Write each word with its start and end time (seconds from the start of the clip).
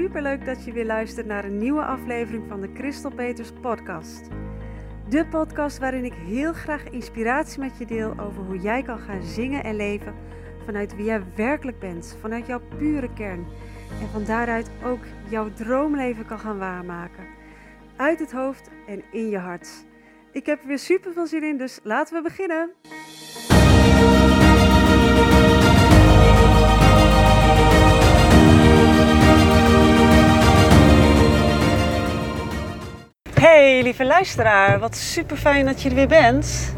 Superleuk 0.00 0.44
dat 0.44 0.64
je 0.64 0.72
weer 0.72 0.86
luistert 0.86 1.26
naar 1.26 1.44
een 1.44 1.58
nieuwe 1.58 1.84
aflevering 1.84 2.44
van 2.48 2.60
de 2.60 2.70
Christel 2.74 3.10
Peters 3.10 3.52
podcast. 3.60 4.28
De 5.08 5.26
podcast 5.26 5.78
waarin 5.78 6.04
ik 6.04 6.12
heel 6.12 6.52
graag 6.52 6.84
inspiratie 6.90 7.60
met 7.60 7.78
je 7.78 7.86
deel 7.86 8.18
over 8.18 8.42
hoe 8.42 8.58
jij 8.58 8.82
kan 8.82 8.98
gaan 8.98 9.22
zingen 9.22 9.64
en 9.64 9.76
leven 9.76 10.14
vanuit 10.64 10.96
wie 10.96 11.04
jij 11.04 11.22
werkelijk 11.34 11.78
bent, 11.78 12.16
vanuit 12.20 12.46
jouw 12.46 12.60
pure 12.78 13.12
kern. 13.12 13.46
En 14.00 14.08
van 14.12 14.24
daaruit 14.24 14.70
ook 14.84 15.04
jouw 15.28 15.52
droomleven 15.52 16.26
kan 16.26 16.38
gaan 16.38 16.58
waarmaken. 16.58 17.26
Uit 17.96 18.18
het 18.18 18.32
hoofd 18.32 18.70
en 18.86 19.02
in 19.12 19.28
je 19.28 19.38
hart. 19.38 19.68
Ik 20.32 20.46
heb 20.46 20.60
er 20.60 20.66
weer 20.66 20.78
super 20.78 21.12
veel 21.12 21.26
zin 21.26 21.42
in, 21.42 21.56
dus 21.56 21.80
laten 21.82 22.16
we 22.16 22.22
beginnen. 22.22 22.70
Hey 33.50 33.82
lieve 33.82 34.04
luisteraar, 34.04 34.78
wat 34.78 34.96
super 34.96 35.36
fijn 35.36 35.66
dat 35.66 35.82
je 35.82 35.88
er 35.88 35.94
weer 35.94 36.08
bent. 36.08 36.74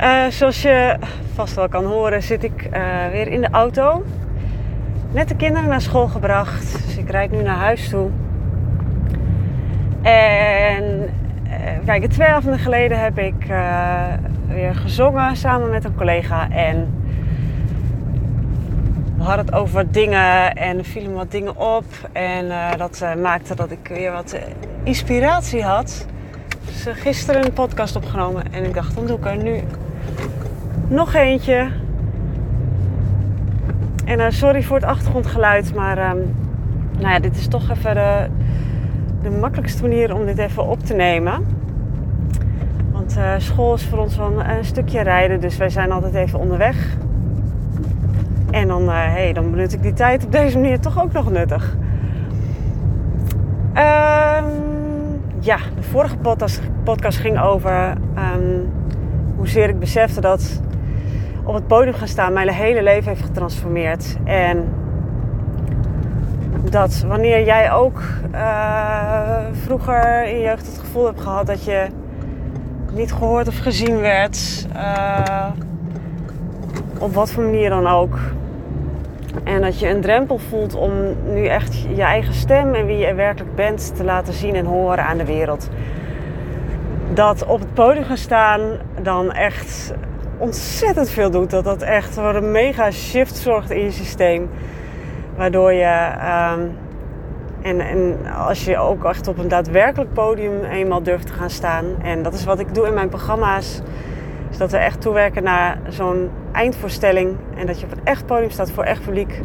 Uh, 0.00 0.26
zoals 0.26 0.62
je 0.62 0.96
vast 1.34 1.54
wel 1.54 1.68
kan 1.68 1.84
horen, 1.84 2.22
zit 2.22 2.44
ik 2.44 2.68
uh, 2.72 3.08
weer 3.10 3.28
in 3.28 3.40
de 3.40 3.48
auto. 3.50 4.04
Net 5.12 5.28
de 5.28 5.36
kinderen 5.36 5.68
naar 5.68 5.80
school 5.80 6.08
gebracht, 6.08 6.84
dus 6.84 6.96
ik 6.96 7.10
rijd 7.10 7.30
nu 7.30 7.42
naar 7.42 7.56
huis 7.56 7.88
toe. 7.88 8.10
En 10.02 11.10
uh, 11.44 11.84
kijk, 11.84 12.06
twee 12.06 12.28
avonden 12.28 12.60
geleden 12.60 13.00
heb 13.00 13.18
ik 13.18 13.46
weer 14.48 14.74
gezongen 14.74 15.36
samen 15.36 15.70
met 15.70 15.84
een 15.84 15.94
collega. 15.94 16.50
En 16.50 17.01
we 19.22 19.28
hadden 19.28 19.46
het 19.46 19.54
over 19.54 19.92
dingen 19.92 20.54
en 20.54 20.78
er 20.78 20.84
vielen 20.84 21.12
wat 21.12 21.30
dingen 21.30 21.56
op. 21.56 21.84
En 22.12 22.52
dat 22.78 23.04
maakte 23.22 23.54
dat 23.54 23.70
ik 23.70 23.88
weer 23.88 24.12
wat 24.12 24.36
inspiratie 24.82 25.62
had. 25.62 26.06
Dus 26.64 26.86
gisteren 26.94 27.44
een 27.44 27.52
podcast 27.52 27.96
opgenomen 27.96 28.52
en 28.52 28.64
ik 28.64 28.74
dacht, 28.74 28.94
dan 28.94 29.06
doe 29.06 29.18
ik 29.18 29.26
er 29.26 29.36
nu 29.36 29.60
nog 30.88 31.14
eentje. 31.14 31.70
En 34.04 34.32
sorry 34.32 34.62
voor 34.62 34.76
het 34.76 34.84
achtergrondgeluid, 34.84 35.74
maar 35.74 36.10
um, 36.10 36.34
nou 36.98 37.12
ja, 37.12 37.18
dit 37.18 37.36
is 37.36 37.48
toch 37.48 37.70
even 37.70 37.94
de, 37.94 38.28
de, 39.22 39.30
makkelijkste 39.30 39.82
manier 39.82 40.14
om 40.14 40.26
dit 40.26 40.38
even 40.38 40.66
op 40.66 40.80
te 40.80 40.94
nemen. 40.94 41.46
Want 42.92 43.18
school 43.38 43.74
is 43.74 43.84
voor 43.84 43.98
ons 43.98 44.16
wel 44.16 44.44
een, 44.44 44.64
stukje 44.64 45.00
rijden, 45.00 45.40
dus 45.40 45.56
wij 45.56 45.70
zijn 45.70 45.92
altijd 45.92 46.14
even 46.14 46.38
onderweg. 46.38 46.96
En 48.52 48.68
dan, 48.68 48.82
uh, 48.82 48.90
hey, 48.90 49.32
dan 49.32 49.50
benut 49.50 49.72
ik 49.72 49.82
die 49.82 49.92
tijd 49.92 50.24
op 50.24 50.32
deze 50.32 50.58
manier 50.58 50.80
toch 50.80 51.02
ook 51.02 51.12
nog 51.12 51.30
nuttig. 51.30 51.76
Ehm 53.72 54.44
ja, 55.42 55.56
de 55.76 55.82
vorige 55.82 56.16
podcast, 56.84 57.18
ging 57.18 57.40
over 57.40 57.92
um, 58.36 58.72
hoezeer 59.36 59.68
ik 59.68 59.78
besefte 59.78 60.20
dat 60.20 60.60
op 61.44 61.54
het 61.54 61.66
podium 61.66 61.94
gaan 61.94 62.08
staan 62.08 62.32
mijn 62.32 62.48
hele 62.48 62.82
leven 62.82 63.08
heeft 63.08 63.24
getransformeerd. 63.24 64.16
En 64.24 64.68
dat 66.70 67.04
wanneer 67.08 67.44
jij 67.44 67.72
ook 67.72 68.02
uh, 68.34 69.38
vroeger 69.52 70.24
in 70.24 70.36
je 70.36 70.42
jeugd 70.42 70.66
het 70.66 70.78
gevoel 70.78 71.06
hebt 71.06 71.20
gehad 71.20 71.46
dat 71.46 71.64
je 71.64 71.86
niet 72.92 73.12
gehoord 73.12 73.48
of 73.48 73.58
gezien 73.58 74.00
werd, 74.00 74.66
uh, 74.76 75.46
op 76.98 77.14
wat 77.14 77.30
voor 77.30 77.42
manier 77.44 77.70
dan 77.70 77.86
ook, 77.86 78.18
en 79.44 79.60
dat 79.60 79.78
je 79.78 79.88
een 79.88 80.00
drempel 80.00 80.38
voelt 80.38 80.74
om 80.74 80.92
nu 81.24 81.46
echt 81.46 81.86
je 81.94 82.02
eigen 82.02 82.34
stem 82.34 82.74
en 82.74 82.86
wie 82.86 82.96
je 82.96 83.14
werkelijk 83.14 83.54
bent 83.54 83.96
te 83.96 84.04
laten 84.04 84.32
zien 84.32 84.54
en 84.54 84.64
horen 84.64 85.04
aan 85.04 85.18
de 85.18 85.24
wereld. 85.24 85.68
Dat 87.14 87.44
op 87.44 87.60
het 87.60 87.74
podium 87.74 88.04
gaan 88.04 88.16
staan 88.16 88.60
dan 89.02 89.32
echt 89.32 89.94
ontzettend 90.38 91.10
veel 91.10 91.30
doet. 91.30 91.50
Dat 91.50 91.64
dat 91.64 91.82
echt 91.82 92.14
voor 92.14 92.34
een 92.34 92.50
mega 92.50 92.90
shift 92.90 93.36
zorgt 93.36 93.70
in 93.70 93.84
je 93.84 93.90
systeem. 93.90 94.50
Waardoor 95.36 95.72
je, 95.72 96.10
um, 96.54 96.76
en, 97.62 97.80
en 97.80 98.16
als 98.46 98.64
je 98.64 98.78
ook 98.78 99.04
echt 99.04 99.28
op 99.28 99.38
een 99.38 99.48
daadwerkelijk 99.48 100.12
podium 100.12 100.64
eenmaal 100.64 101.02
durft 101.02 101.26
te 101.26 101.32
gaan 101.32 101.50
staan. 101.50 101.84
En 102.02 102.22
dat 102.22 102.34
is 102.34 102.44
wat 102.44 102.58
ik 102.58 102.74
doe 102.74 102.86
in 102.86 102.94
mijn 102.94 103.08
programma's 103.08 103.82
is 104.50 104.58
dat 104.58 104.70
we 104.70 104.76
echt 104.76 105.00
toewerken 105.00 105.42
naar 105.42 105.78
zo'n 105.88 106.30
eindvoorstelling. 106.52 107.36
En 107.56 107.66
dat 107.66 107.80
je 107.80 107.86
op 107.86 107.92
een 107.92 108.04
echt 108.04 108.26
podium 108.26 108.50
staat 108.50 108.70
voor 108.70 108.84
echt 108.84 109.04
publiek. 109.04 109.42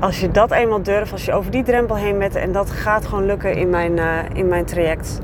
Als 0.00 0.20
je 0.20 0.30
dat 0.30 0.50
eenmaal 0.50 0.82
durft, 0.82 1.12
als 1.12 1.24
je 1.24 1.32
over 1.32 1.50
die 1.50 1.62
drempel 1.62 1.96
heen 1.96 2.16
met 2.16 2.34
en 2.34 2.52
dat 2.52 2.70
gaat 2.70 3.06
gewoon 3.06 3.26
lukken 3.26 3.54
in 3.54 3.70
mijn, 3.70 3.96
uh, 3.96 4.18
in 4.32 4.48
mijn 4.48 4.64
traject. 4.64 5.20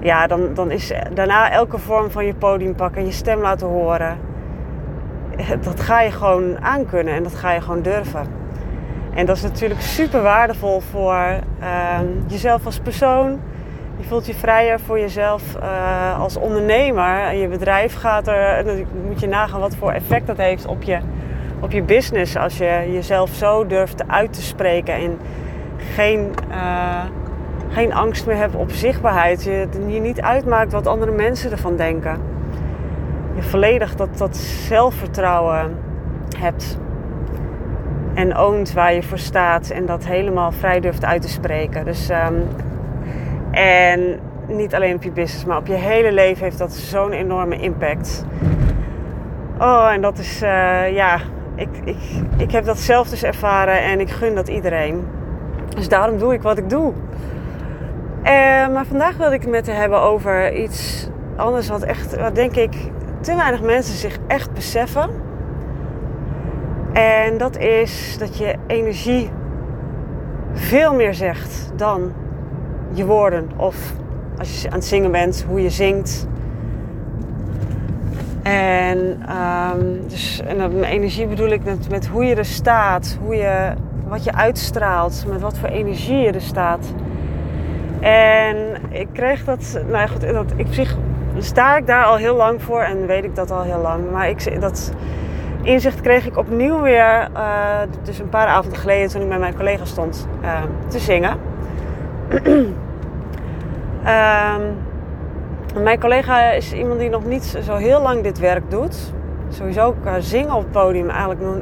Ja, 0.00 0.26
dan, 0.26 0.54
dan 0.54 0.70
is 0.70 0.92
daarna 1.14 1.50
elke 1.50 1.78
vorm 1.78 2.10
van 2.10 2.26
je 2.26 2.34
podium 2.34 2.74
pakken 2.74 3.00
en 3.00 3.06
je 3.06 3.12
stem 3.12 3.40
laten 3.40 3.66
horen. 3.66 4.18
Dat 5.60 5.80
ga 5.80 6.00
je 6.00 6.10
gewoon 6.10 6.60
aankunnen 6.60 7.14
en 7.14 7.22
dat 7.22 7.34
ga 7.34 7.52
je 7.52 7.60
gewoon 7.60 7.82
durven. 7.82 8.26
En 9.14 9.26
dat 9.26 9.36
is 9.36 9.42
natuurlijk 9.42 9.80
super 9.80 10.22
waardevol 10.22 10.80
voor 10.80 11.38
uh, 11.60 11.98
jezelf 12.26 12.66
als 12.66 12.78
persoon 12.78 13.40
je 14.02 14.08
voelt 14.08 14.26
je 14.26 14.34
vrijer 14.34 14.80
voor 14.80 14.98
jezelf 14.98 15.56
uh, 15.56 16.20
als 16.20 16.36
ondernemer. 16.36 17.34
Je 17.34 17.48
bedrijf 17.48 17.94
gaat 17.94 18.28
er, 18.28 18.64
dan 18.64 18.86
moet 19.06 19.20
je 19.20 19.26
nagaan 19.26 19.60
wat 19.60 19.76
voor 19.76 19.92
effect 19.92 20.26
dat 20.26 20.36
heeft 20.36 20.66
op 20.66 20.82
je, 20.82 20.98
op 21.60 21.70
je 21.70 21.82
business. 21.82 22.36
Als 22.36 22.58
je 22.58 22.88
jezelf 22.92 23.30
zo 23.30 23.66
durft 23.66 24.08
uit 24.08 24.32
te 24.32 24.42
spreken 24.42 24.94
en 24.94 25.18
geen, 25.94 26.30
uh, 26.50 27.04
geen 27.68 27.94
angst 27.94 28.26
meer 28.26 28.36
hebt 28.36 28.54
op 28.54 28.70
zichtbaarheid. 28.70 29.44
Je, 29.44 29.68
je 29.86 30.00
niet 30.00 30.20
uitmaakt 30.20 30.72
wat 30.72 30.86
andere 30.86 31.12
mensen 31.12 31.50
ervan 31.50 31.76
denken. 31.76 32.20
Je 33.34 33.42
volledig 33.42 33.94
dat, 33.94 34.18
dat 34.18 34.36
zelfvertrouwen 34.36 35.78
hebt. 36.38 36.78
En 38.14 38.36
oont 38.36 38.72
waar 38.72 38.94
je 38.94 39.02
voor 39.02 39.18
staat 39.18 39.70
en 39.70 39.86
dat 39.86 40.06
helemaal 40.06 40.52
vrij 40.52 40.80
durft 40.80 41.04
uit 41.04 41.22
te 41.22 41.28
spreken. 41.28 41.84
Dus 41.84 42.10
um, 42.10 42.48
en 43.52 44.20
niet 44.46 44.74
alleen 44.74 44.94
op 44.94 45.02
je 45.02 45.10
business, 45.10 45.44
maar 45.44 45.56
op 45.56 45.66
je 45.66 45.74
hele 45.74 46.12
leven 46.12 46.44
heeft 46.44 46.58
dat 46.58 46.72
zo'n 46.72 47.12
enorme 47.12 47.56
impact. 47.56 48.24
Oh, 49.58 49.90
en 49.92 50.00
dat 50.00 50.18
is, 50.18 50.42
uh, 50.42 50.94
ja, 50.94 51.18
ik, 51.54 51.68
ik, 51.84 51.96
ik 52.36 52.52
heb 52.52 52.64
dat 52.64 52.78
zelf 52.78 53.08
dus 53.08 53.22
ervaren 53.22 53.82
en 53.82 54.00
ik 54.00 54.10
gun 54.10 54.34
dat 54.34 54.48
iedereen. 54.48 55.06
Dus 55.68 55.88
daarom 55.88 56.18
doe 56.18 56.34
ik 56.34 56.42
wat 56.42 56.58
ik 56.58 56.70
doe. 56.70 56.92
Uh, 58.22 58.28
maar 58.68 58.84
vandaag 58.86 59.16
wilde 59.16 59.34
ik 59.34 59.40
het 59.40 59.50
met 59.50 59.66
je 59.66 59.72
hebben 59.72 60.00
over 60.00 60.54
iets 60.54 61.08
anders 61.36 61.68
wat 61.68 61.82
echt, 61.82 62.16
wat 62.16 62.34
denk 62.34 62.56
ik, 62.56 62.74
te 63.20 63.36
weinig 63.36 63.62
mensen 63.62 63.94
zich 63.94 64.18
echt 64.26 64.52
beseffen. 64.52 65.10
En 66.92 67.38
dat 67.38 67.58
is 67.58 68.16
dat 68.18 68.38
je 68.38 68.54
energie 68.66 69.30
veel 70.52 70.94
meer 70.94 71.14
zegt 71.14 71.72
dan 71.76 72.12
je 72.92 73.04
woorden. 73.04 73.50
Of 73.56 73.92
als 74.38 74.62
je 74.62 74.68
aan 74.68 74.74
het 74.74 74.84
zingen 74.84 75.10
bent, 75.10 75.44
hoe 75.48 75.62
je 75.62 75.70
zingt. 75.70 76.26
En, 78.42 78.98
um, 79.76 80.08
dus, 80.08 80.40
en 80.46 80.82
energie 80.82 81.26
bedoel 81.26 81.48
ik 81.48 81.64
met, 81.64 81.90
met 81.90 82.06
hoe 82.06 82.24
je 82.24 82.34
er 82.34 82.44
staat, 82.44 83.18
hoe 83.24 83.34
je, 83.34 83.72
wat 84.08 84.24
je 84.24 84.34
uitstraalt, 84.34 85.24
met 85.28 85.40
wat 85.40 85.58
voor 85.58 85.68
energie 85.68 86.16
je 86.16 86.32
er 86.32 86.40
staat. 86.40 86.94
En 88.00 88.56
ik 88.88 89.08
kreeg 89.12 89.44
dat, 89.44 89.80
nou 89.86 89.98
ja, 89.98 90.06
goed, 90.06 90.20
dat, 90.20 90.52
ik, 90.56 90.96
sta 91.38 91.76
ik 91.76 91.86
daar 91.86 92.04
al 92.04 92.16
heel 92.16 92.36
lang 92.36 92.62
voor 92.62 92.80
en 92.80 93.06
weet 93.06 93.24
ik 93.24 93.34
dat 93.34 93.50
al 93.50 93.62
heel 93.62 93.80
lang. 93.80 94.10
Maar 94.10 94.28
ik, 94.28 94.60
dat 94.60 94.92
inzicht 95.62 96.00
kreeg 96.00 96.26
ik 96.26 96.36
opnieuw 96.36 96.80
weer, 96.80 97.28
uh, 97.36 97.78
dus 98.02 98.18
een 98.18 98.28
paar 98.28 98.46
avonden 98.46 98.78
geleden 98.78 99.08
toen 99.08 99.22
ik 99.22 99.28
met 99.28 99.38
mijn 99.38 99.56
collega 99.56 99.84
stond 99.84 100.28
uh, 100.42 100.60
te 100.88 100.98
zingen. 100.98 101.36
Um, 104.02 104.76
mijn 105.82 106.00
collega 106.00 106.50
is 106.50 106.72
iemand 106.72 106.98
die 107.00 107.10
nog 107.10 107.24
niet 107.24 107.44
zo 107.44 107.76
heel 107.76 108.02
lang 108.02 108.22
dit 108.22 108.38
werk 108.38 108.70
doet. 108.70 109.12
Sowieso 109.48 109.94
zingen 110.18 110.54
op 110.54 110.62
het 110.62 110.70
podium 110.70 111.08
eigenlijk 111.08 111.40
nog 111.40 111.56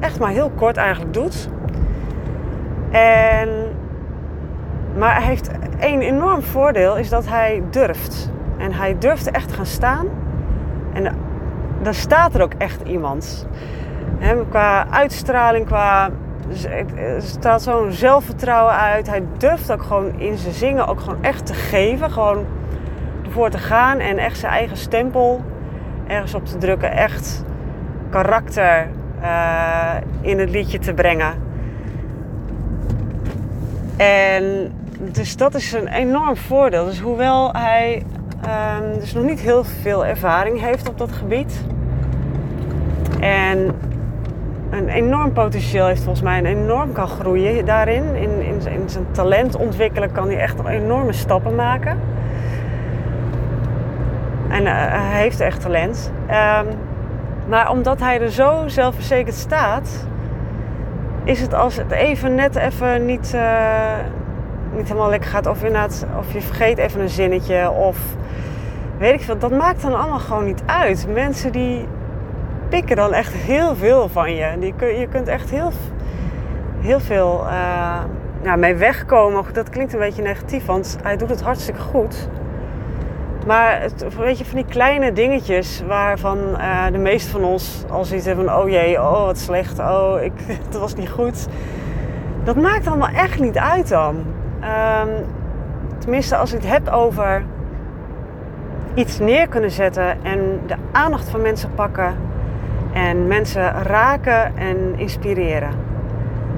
echt 0.00 0.20
maar 0.20 0.30
heel 0.30 0.50
kort 0.50 0.76
eigenlijk 0.76 1.14
doet. 1.14 1.48
En, 2.90 3.48
maar 4.98 5.14
hij 5.14 5.24
heeft 5.24 5.50
één 5.78 6.00
enorm 6.00 6.42
voordeel, 6.42 6.96
is 6.96 7.08
dat 7.08 7.28
hij 7.28 7.62
durft. 7.70 8.30
En 8.58 8.72
hij 8.72 8.98
durft 8.98 9.30
echt 9.30 9.48
te 9.48 9.54
gaan 9.54 9.66
staan. 9.66 10.06
En 10.92 11.16
dan 11.82 11.94
staat 11.94 12.34
er 12.34 12.42
ook 12.42 12.54
echt 12.58 12.80
iemand. 12.82 13.46
He, 14.18 14.44
qua 14.48 14.86
uitstraling, 14.90 15.66
qua 15.66 16.10
er 16.96 17.22
straalt 17.22 17.62
zo'n 17.62 17.92
zelfvertrouwen 17.92 18.74
uit. 18.74 19.06
Hij 19.06 19.22
durft 19.38 19.72
ook 19.72 19.82
gewoon 19.82 20.20
in 20.20 20.38
zijn 20.38 20.54
zingen 20.54 20.86
ook 20.86 21.00
gewoon 21.00 21.22
echt 21.22 21.46
te 21.46 21.54
geven. 21.54 22.10
Gewoon 22.10 22.46
ervoor 23.24 23.50
te 23.50 23.58
gaan 23.58 23.98
en 23.98 24.18
echt 24.18 24.38
zijn 24.38 24.52
eigen 24.52 24.76
stempel 24.76 25.40
ergens 26.06 26.34
op 26.34 26.46
te 26.46 26.58
drukken. 26.58 26.92
Echt 26.92 27.44
karakter 28.10 28.88
uh, 29.22 29.94
in 30.20 30.38
het 30.38 30.50
liedje 30.50 30.78
te 30.78 30.94
brengen. 30.94 31.34
En 33.96 34.72
dus 34.98 35.36
dat 35.36 35.54
is 35.54 35.72
een 35.72 35.88
enorm 35.88 36.36
voordeel. 36.36 36.84
Dus 36.84 37.00
hoewel 37.00 37.52
hij 37.52 38.02
ehm, 38.42 38.98
dus 38.98 39.12
nog 39.12 39.24
niet 39.24 39.40
heel 39.40 39.64
veel 39.64 40.06
ervaring 40.06 40.60
heeft 40.60 40.88
op 40.88 40.98
dat 40.98 41.12
gebied. 41.12 41.64
En 43.20 43.74
een 44.72 44.88
enorm 44.88 45.32
potentieel 45.32 45.86
heeft 45.86 46.02
volgens 46.02 46.24
mij 46.24 46.38
en 46.38 46.46
enorm 46.46 46.92
kan 46.92 47.08
groeien 47.08 47.64
daarin. 47.64 48.14
In, 48.14 48.40
in, 48.40 48.66
in 48.66 48.82
zijn 48.88 49.06
talent 49.10 49.56
ontwikkelen 49.56 50.12
kan 50.12 50.26
hij 50.26 50.38
echt 50.38 50.66
enorme 50.66 51.12
stappen 51.12 51.54
maken. 51.54 51.98
En 54.48 54.62
uh, 54.62 54.72
hij 55.10 55.20
heeft 55.20 55.40
echt 55.40 55.60
talent. 55.60 56.12
Um, 56.30 56.66
maar 57.48 57.70
omdat 57.70 58.00
hij 58.00 58.20
er 58.20 58.30
zo 58.30 58.62
zelfverzekerd 58.66 59.34
staat, 59.34 60.06
is 61.24 61.40
het 61.40 61.54
als 61.54 61.76
het 61.76 61.90
even 61.90 62.34
net 62.34 62.56
even 62.56 63.06
niet, 63.06 63.32
uh, 63.34 63.96
niet 64.74 64.88
helemaal 64.88 65.10
lekker 65.10 65.30
gaat. 65.30 65.46
Of 65.46 65.62
inderdaad, 65.62 66.06
of 66.18 66.32
je 66.32 66.40
vergeet 66.40 66.78
even 66.78 67.00
een 67.00 67.08
zinnetje. 67.08 67.70
Of 67.70 67.98
weet 68.98 69.14
ik 69.14 69.20
veel. 69.20 69.38
Dat 69.38 69.50
maakt 69.50 69.82
dan 69.82 70.00
allemaal 70.00 70.18
gewoon 70.18 70.44
niet 70.44 70.62
uit. 70.66 71.06
Mensen 71.12 71.52
die 71.52 71.86
pikken 72.72 72.96
dan 72.96 73.12
echt 73.12 73.32
heel 73.32 73.76
veel 73.76 74.08
van 74.08 74.34
je. 74.34 74.58
Die, 74.58 74.74
je 74.98 75.06
kunt 75.10 75.28
echt 75.28 75.50
heel, 75.50 75.70
heel 76.80 77.00
veel 77.00 77.40
uh, 77.44 78.00
ja, 78.42 78.56
mee 78.56 78.74
wegkomen. 78.74 79.44
Dat 79.52 79.68
klinkt 79.68 79.92
een 79.92 79.98
beetje 79.98 80.22
negatief, 80.22 80.64
want 80.64 80.98
hij 81.02 81.16
doet 81.16 81.28
het 81.28 81.42
hartstikke 81.42 81.80
goed. 81.80 82.28
Maar 83.46 83.80
het, 83.80 84.16
weet 84.16 84.38
je, 84.38 84.44
van 84.44 84.56
die 84.56 84.64
kleine 84.64 85.12
dingetjes 85.12 85.82
waarvan 85.86 86.38
uh, 86.38 86.86
de 86.92 86.98
meeste 86.98 87.30
van 87.30 87.44
ons 87.44 87.84
al 87.90 88.04
zoiets 88.04 88.26
hebben 88.26 88.44
van... 88.44 88.56
oh 88.56 88.68
jee, 88.68 89.00
oh 89.00 89.24
wat 89.24 89.38
slecht, 89.38 89.78
oh 89.78 90.22
ik, 90.22 90.32
het 90.66 90.78
was 90.78 90.94
niet 90.94 91.10
goed. 91.10 91.46
Dat 92.44 92.56
maakt 92.56 92.86
allemaal 92.86 93.14
echt 93.14 93.40
niet 93.40 93.58
uit 93.58 93.88
dan. 93.88 94.16
Um, 94.16 95.26
tenminste, 95.98 96.36
als 96.36 96.52
ik 96.52 96.62
het 96.62 96.70
heb 96.70 96.88
over 96.88 97.44
iets 98.94 99.18
neer 99.18 99.48
kunnen 99.48 99.70
zetten 99.70 100.24
en 100.24 100.60
de 100.66 100.76
aandacht 100.92 101.28
van 101.28 101.42
mensen 101.42 101.74
pakken 101.74 102.30
en 102.92 103.26
mensen 103.26 103.72
raken 103.82 104.56
en 104.56 104.76
inspireren. 104.96 105.70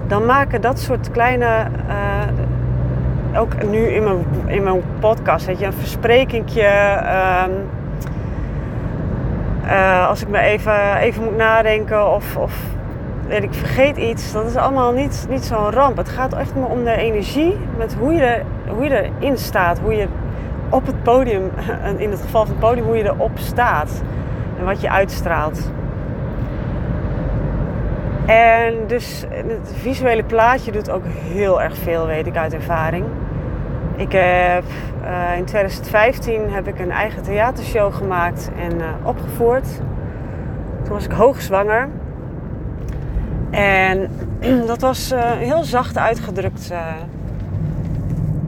Dan 0.07 0.27
maken 0.27 0.61
dat 0.61 0.79
soort 0.79 1.11
kleine, 1.11 1.67
uh, 1.89 3.41
ook 3.41 3.71
nu 3.71 3.79
in 3.79 4.05
mijn, 4.05 4.25
in 4.47 4.63
mijn 4.63 4.83
podcast, 4.99 5.47
weet 5.47 5.59
je, 5.59 5.67
een 5.67 5.73
versprekingje. 5.73 7.03
Um, 7.47 7.69
uh, 9.65 10.09
als 10.09 10.23
ik 10.23 10.29
me 10.29 10.39
even, 10.39 10.97
even 10.97 11.25
moet 11.25 11.37
nadenken 11.37 12.13
of, 12.13 12.37
of 12.37 12.55
weet 13.29 13.43
ik, 13.43 13.55
vergeet 13.55 13.97
iets, 13.97 14.33
dat 14.33 14.47
is 14.47 14.57
allemaal 14.57 14.93
niet, 14.93 15.27
niet 15.31 15.45
zo'n 15.45 15.71
ramp. 15.71 15.97
Het 15.97 16.09
gaat 16.09 16.33
echt 16.33 16.55
maar 16.55 16.69
om 16.69 16.85
de 16.85 16.97
energie, 16.97 17.57
met 17.77 17.95
hoe 17.95 18.13
je, 18.13 18.23
er, 18.23 18.43
hoe 18.69 18.85
je 18.85 19.11
erin 19.21 19.39
staat, 19.39 19.79
hoe 19.79 19.95
je 19.95 20.07
op 20.69 20.87
het 20.87 21.03
podium, 21.03 21.51
in 21.97 22.11
het 22.11 22.21
geval 22.21 22.47
van 22.47 22.55
het 22.55 22.65
podium, 22.65 22.87
hoe 22.87 22.97
je 22.97 23.05
erop 23.05 23.39
staat 23.39 24.03
en 24.59 24.65
wat 24.65 24.81
je 24.81 24.91
uitstraalt. 24.91 25.71
En 28.27 28.87
dus 28.87 29.25
het 29.29 29.73
visuele 29.75 30.25
plaatje 30.25 30.73
doet 30.73 30.91
ook 30.91 31.05
heel 31.07 31.63
erg 31.63 31.77
veel, 31.77 32.07
weet 32.07 32.27
ik 32.27 32.37
uit 32.37 32.55
ervaring. 32.55 33.07
Ik 33.97 34.13
heb 34.13 34.65
uh, 35.03 35.37
in 35.37 35.45
2015 35.45 36.51
heb 36.51 36.69
ik 36.69 36.79
een 36.79 36.91
eigen 36.91 37.23
theatershow 37.23 37.95
gemaakt 37.95 38.51
en 38.59 38.79
uh, 38.79 38.87
opgevoerd. 39.03 39.67
Toen 40.83 40.93
was 40.93 41.05
ik 41.05 41.13
hoogzwanger. 41.13 41.89
En 43.51 44.11
dat 44.67 44.81
was 44.81 45.13
uh, 45.13 45.31
heel 45.31 45.63
zacht 45.63 45.99
uitgedrukt. 45.99 46.73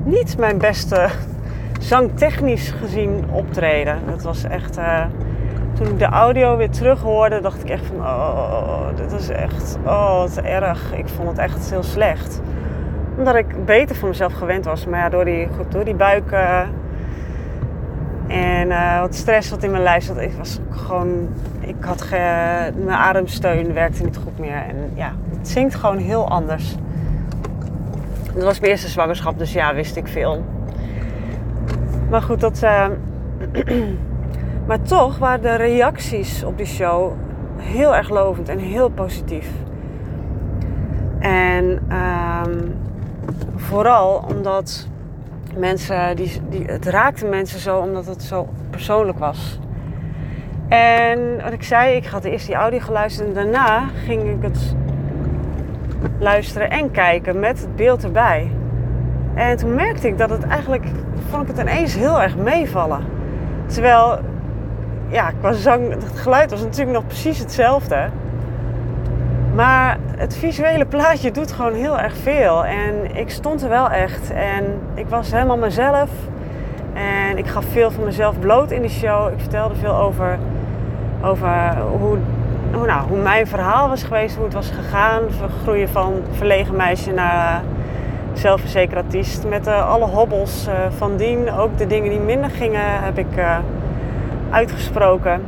niet 0.05 0.39
mijn 0.39 0.59
beste 0.59 1.09
zangtechnisch 1.81 2.71
gezien 2.71 3.25
optreden. 3.31 3.99
Dat 4.07 4.23
was 4.23 4.45
echt 4.45 4.79
toen 5.77 5.87
ik 5.87 5.99
de 5.99 6.05
audio 6.05 6.57
weer 6.57 6.71
terug 6.71 7.01
hoorde, 7.01 7.41
dacht 7.41 7.63
ik 7.63 7.71
echt 7.71 7.85
van, 7.87 7.97
oh, 7.97 8.87
dit 8.95 9.13
is 9.13 9.29
echt, 9.29 9.79
oh, 9.85 10.19
wat 10.19 10.37
erg. 10.37 10.93
Ik 10.95 11.09
vond 11.09 11.29
het 11.29 11.39
echt 11.39 11.71
heel 11.71 11.83
slecht. 11.83 12.41
Omdat 13.19 13.35
ik 13.35 13.65
beter 13.65 13.97
van 13.97 14.09
mezelf 14.09 14.33
gewend 14.33 14.65
was. 14.65 14.87
Maar 14.87 15.01
ja, 15.01 15.09
door 15.09 15.25
die, 15.25 15.49
goed, 15.57 15.73
door 15.73 15.85
die 15.85 15.95
buik 15.95 16.31
uh, 16.33 16.61
en 18.27 18.69
uh, 18.69 19.01
wat 19.01 19.15
stress 19.15 19.51
wat 19.51 19.63
in 19.63 19.71
mijn 19.71 19.83
lijf 19.83 20.05
zat, 20.05 20.21
ik 20.21 20.33
was 20.33 20.61
gewoon, 20.71 21.29
ik 21.61 21.77
had 21.81 22.07
mijn 22.11 22.91
ademsteun 22.91 23.73
werkte 23.73 24.05
niet 24.05 24.17
goed 24.17 24.39
meer. 24.39 24.57
En 24.69 24.91
ja, 24.95 25.13
het 25.39 25.49
zingt 25.49 25.75
gewoon 25.75 25.99
heel 25.99 26.29
anders. 26.29 26.75
Dat 28.35 28.45
was 28.45 28.61
mijn 28.61 28.73
eerste 28.73 28.89
zwangerschap, 28.89 29.39
dus 29.39 29.53
ja, 29.53 29.75
wist 29.75 29.97
ik 29.97 30.09
veel. 30.09 30.45
Maar 32.11 32.23
goed, 32.23 32.41
dat... 32.41 32.61
Uh, 32.63 32.87
Maar 34.67 34.83
toch 34.83 35.19
waren 35.19 35.43
de 35.43 35.55
reacties 35.55 36.45
op 36.45 36.57
die 36.57 36.67
show 36.67 37.13
heel 37.57 37.97
erg 37.97 38.09
lovend 38.09 38.49
en 38.49 38.59
heel 38.59 38.89
positief. 38.89 39.49
En 41.19 41.83
um, 42.47 42.77
vooral 43.55 44.25
omdat 44.35 44.89
mensen, 45.57 46.17
die, 46.17 46.41
die, 46.49 46.65
het 46.65 46.87
raakte 46.87 47.27
mensen 47.27 47.61
zo 47.61 47.79
omdat 47.79 48.07
het 48.07 48.23
zo 48.23 48.49
persoonlijk 48.71 49.19
was. 49.19 49.61
En 50.69 51.43
wat 51.43 51.53
ik 51.53 51.63
zei, 51.63 51.97
ik 51.97 52.07
had 52.07 52.25
eerst 52.25 52.47
die 52.47 52.55
audio 52.55 52.79
geluisterd 52.79 53.29
en 53.29 53.35
daarna 53.35 53.89
ging 54.05 54.23
ik 54.23 54.43
het 54.43 54.75
luisteren 56.19 56.71
en 56.71 56.91
kijken 56.91 57.41
met 57.41 57.61
het 57.61 57.77
beeld 57.77 58.05
erbij. 58.05 58.51
En 59.35 59.57
toen 59.57 59.75
merkte 59.75 60.09
ik 60.09 60.19
dat 60.19 60.31
het 60.31 60.43
eigenlijk, 60.43 60.85
vond 61.29 61.43
ik 61.43 61.57
het 61.57 61.59
ineens 61.59 61.95
heel 61.95 62.23
erg 62.23 62.37
meevallen. 62.37 63.05
Terwijl 63.67 64.19
ja, 65.09 65.31
qua 65.41 65.53
zang, 65.53 65.91
het 65.93 66.19
geluid 66.19 66.51
was 66.51 66.61
natuurlijk 66.61 66.97
nog 66.97 67.07
precies 67.07 67.39
hetzelfde. 67.39 68.09
Maar 69.55 69.99
het 70.17 70.37
visuele 70.37 70.85
plaatje 70.85 71.31
doet 71.31 71.53
gewoon 71.53 71.75
heel 71.75 71.99
erg 71.99 72.17
veel. 72.17 72.65
En 72.65 73.17
ik 73.17 73.31
stond 73.31 73.63
er 73.63 73.69
wel 73.69 73.91
echt. 73.91 74.31
En 74.31 74.65
ik 74.95 75.09
was 75.09 75.33
helemaal 75.33 75.57
mezelf. 75.57 76.11
En 76.93 77.39
ik 77.39 77.47
gaf 77.47 77.65
veel 77.65 77.91
van 77.91 78.05
mezelf 78.05 78.39
bloot 78.39 78.71
in 78.71 78.83
de 78.83 78.89
show. 78.89 79.33
Ik 79.33 79.41
vertelde 79.41 79.75
veel 79.75 79.95
over, 79.95 80.39
over 81.23 81.77
hoe, 81.99 82.19
hoe, 82.73 82.87
nou, 82.87 83.09
hoe 83.09 83.19
mijn 83.19 83.47
verhaal 83.47 83.89
was 83.89 84.03
geweest. 84.03 84.35
Hoe 84.37 84.45
het 84.45 84.55
was 84.55 84.71
gegaan. 84.71 85.23
Groeien 85.63 85.89
van 85.89 86.13
verlegen 86.31 86.77
meisje 86.77 87.13
naar 87.13 87.63
zelfverzekerd 88.33 89.05
artiest. 89.05 89.47
Met 89.49 89.67
uh, 89.67 89.91
alle 89.91 90.07
hobbels 90.07 90.69
uh, 90.69 90.75
van 90.97 91.17
dien. 91.17 91.53
Ook 91.53 91.79
de 91.79 91.87
dingen 91.87 92.11
die 92.11 92.21
minder 92.21 92.51
gingen 92.51 93.03
heb 93.03 93.19
ik... 93.19 93.39
uitgesproken. 94.51 95.43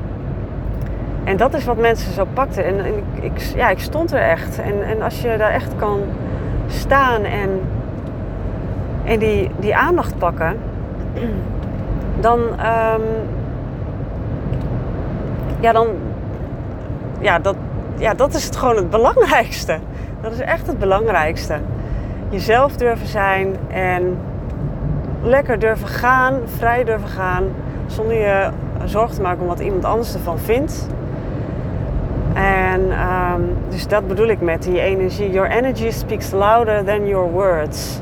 En 1.24 1.36
dat 1.36 1.54
is 1.54 1.64
wat 1.64 1.76
mensen 1.76 2.12
zo 2.12 2.26
pakten. 2.32 2.64
En, 2.64 2.84
ik, 3.20 3.40
ja, 3.40 3.68
ik 3.68 3.78
stond 3.78 4.12
er 4.12 4.20
echt. 4.20 4.58
En, 4.58 4.82
en 4.82 5.02
als 5.02 5.20
je 5.20 5.36
daar 5.36 5.50
echt 5.50 5.72
kan 5.76 6.00
staan 6.66 7.24
en, 7.24 7.60
en 9.04 9.18
die, 9.18 9.50
die 9.58 9.76
aandacht 9.76 10.18
pakken, 10.18 10.56
dan, 12.20 12.40
um, 12.40 13.02
ja, 15.60 15.72
dan, 15.72 15.86
ja, 17.20 17.38
dat, 17.38 17.56
ja, 17.96 18.14
dat 18.14 18.34
is 18.34 18.44
het 18.44 18.56
gewoon 18.56 18.76
het 18.76 18.90
belangrijkste. 18.90 19.78
Dat 20.20 20.32
is 20.32 20.40
echt 20.40 20.66
het 20.66 20.78
belangrijkste. 20.78 21.58
Jezelf 22.28 22.76
durven 22.76 23.06
zijn 23.06 23.56
en 23.68 24.18
lekker 25.22 25.58
durven 25.58 25.88
gaan, 25.88 26.34
vrij 26.44 26.84
durven 26.84 27.08
gaan, 27.08 27.44
zonder 27.86 28.16
je 28.16 28.48
zorg 28.85 29.11
te 29.11 29.23
maken 29.23 29.40
om 29.40 29.47
wat 29.47 29.61
iemand 29.61 29.85
anders 29.85 30.14
ervan 30.14 30.38
vindt. 30.38 30.88
En 32.35 32.80
um, 32.80 33.56
dus 33.68 33.87
dat 33.87 34.08
bedoel 34.08 34.26
ik 34.26 34.40
met 34.40 34.62
die 34.62 34.80
energie. 34.80 35.30
Your 35.30 35.50
energy 35.50 35.90
speaks 35.90 36.30
louder 36.30 36.85
than 36.85 37.06
your 37.06 37.30
words. 37.30 38.00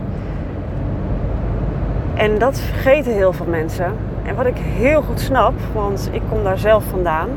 En 2.15 2.39
dat 2.39 2.59
vergeten 2.59 3.13
heel 3.13 3.33
veel 3.33 3.47
mensen. 3.47 3.93
En 4.25 4.35
wat 4.35 4.47
ik 4.47 4.57
heel 4.57 5.03
goed 5.03 5.21
snap, 5.21 5.53
want 5.73 6.09
ik 6.13 6.23
kom 6.29 6.43
daar 6.43 6.59
zelf 6.59 6.85
vandaan. 6.85 7.29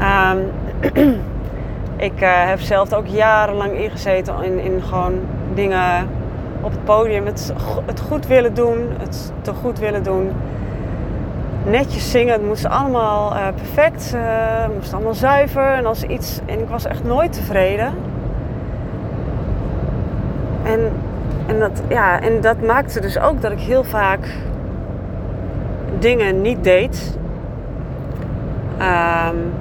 Um, 0.00 0.50
ik 2.08 2.22
uh, 2.22 2.28
heb 2.48 2.60
zelf 2.60 2.92
ook 2.92 3.06
jarenlang 3.06 3.72
ingezeten 3.72 4.42
in, 4.42 4.58
in 4.58 4.82
gewoon 4.82 5.14
dingen 5.54 6.08
op 6.60 6.70
het 6.70 6.84
podium. 6.84 7.26
Het, 7.26 7.52
het 7.86 8.00
goed 8.00 8.26
willen 8.26 8.54
doen, 8.54 8.78
het 8.98 9.32
te 9.42 9.52
goed 9.52 9.78
willen 9.78 10.02
doen 10.02 10.30
netjes 11.64 12.10
zingen. 12.10 12.32
Het 12.32 12.46
moest 12.46 12.66
allemaal 12.66 13.32
uh, 13.32 13.46
perfect. 13.54 14.12
Uh, 14.14 14.20
het 14.62 14.74
moest 14.74 14.92
allemaal 14.92 15.14
zuiver. 15.14 15.72
En 15.72 15.86
als 15.86 16.02
iets. 16.02 16.40
En 16.46 16.60
ik 16.60 16.68
was 16.68 16.84
echt 16.84 17.04
nooit 17.04 17.32
tevreden. 17.32 17.92
En, 20.62 20.92
en, 21.46 21.58
dat, 21.58 21.82
ja, 21.88 22.20
en 22.20 22.40
dat 22.40 22.62
maakte 22.66 23.00
dus 23.00 23.18
ook 23.18 23.40
dat 23.40 23.52
ik 23.52 23.60
heel 23.60 23.84
vaak 23.84 24.28
dingen 25.98 26.40
niet 26.40 26.64
deed. 26.64 27.18
Um, 28.80 29.52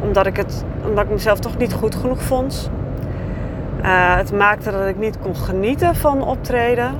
omdat 0.00 0.26
ik 0.26 0.36
het 0.36 0.64
omdat 0.88 1.04
ik 1.04 1.10
mezelf 1.10 1.38
toch 1.38 1.56
niet 1.56 1.72
goed 1.72 1.94
genoeg 1.94 2.22
vond. 2.22 2.70
Uh, 3.82 4.16
het 4.16 4.32
maakte 4.32 4.70
dat 4.70 4.86
ik 4.86 4.98
niet 4.98 5.18
kon 5.18 5.36
genieten 5.36 5.94
van 5.94 6.22
optreden. 6.22 6.94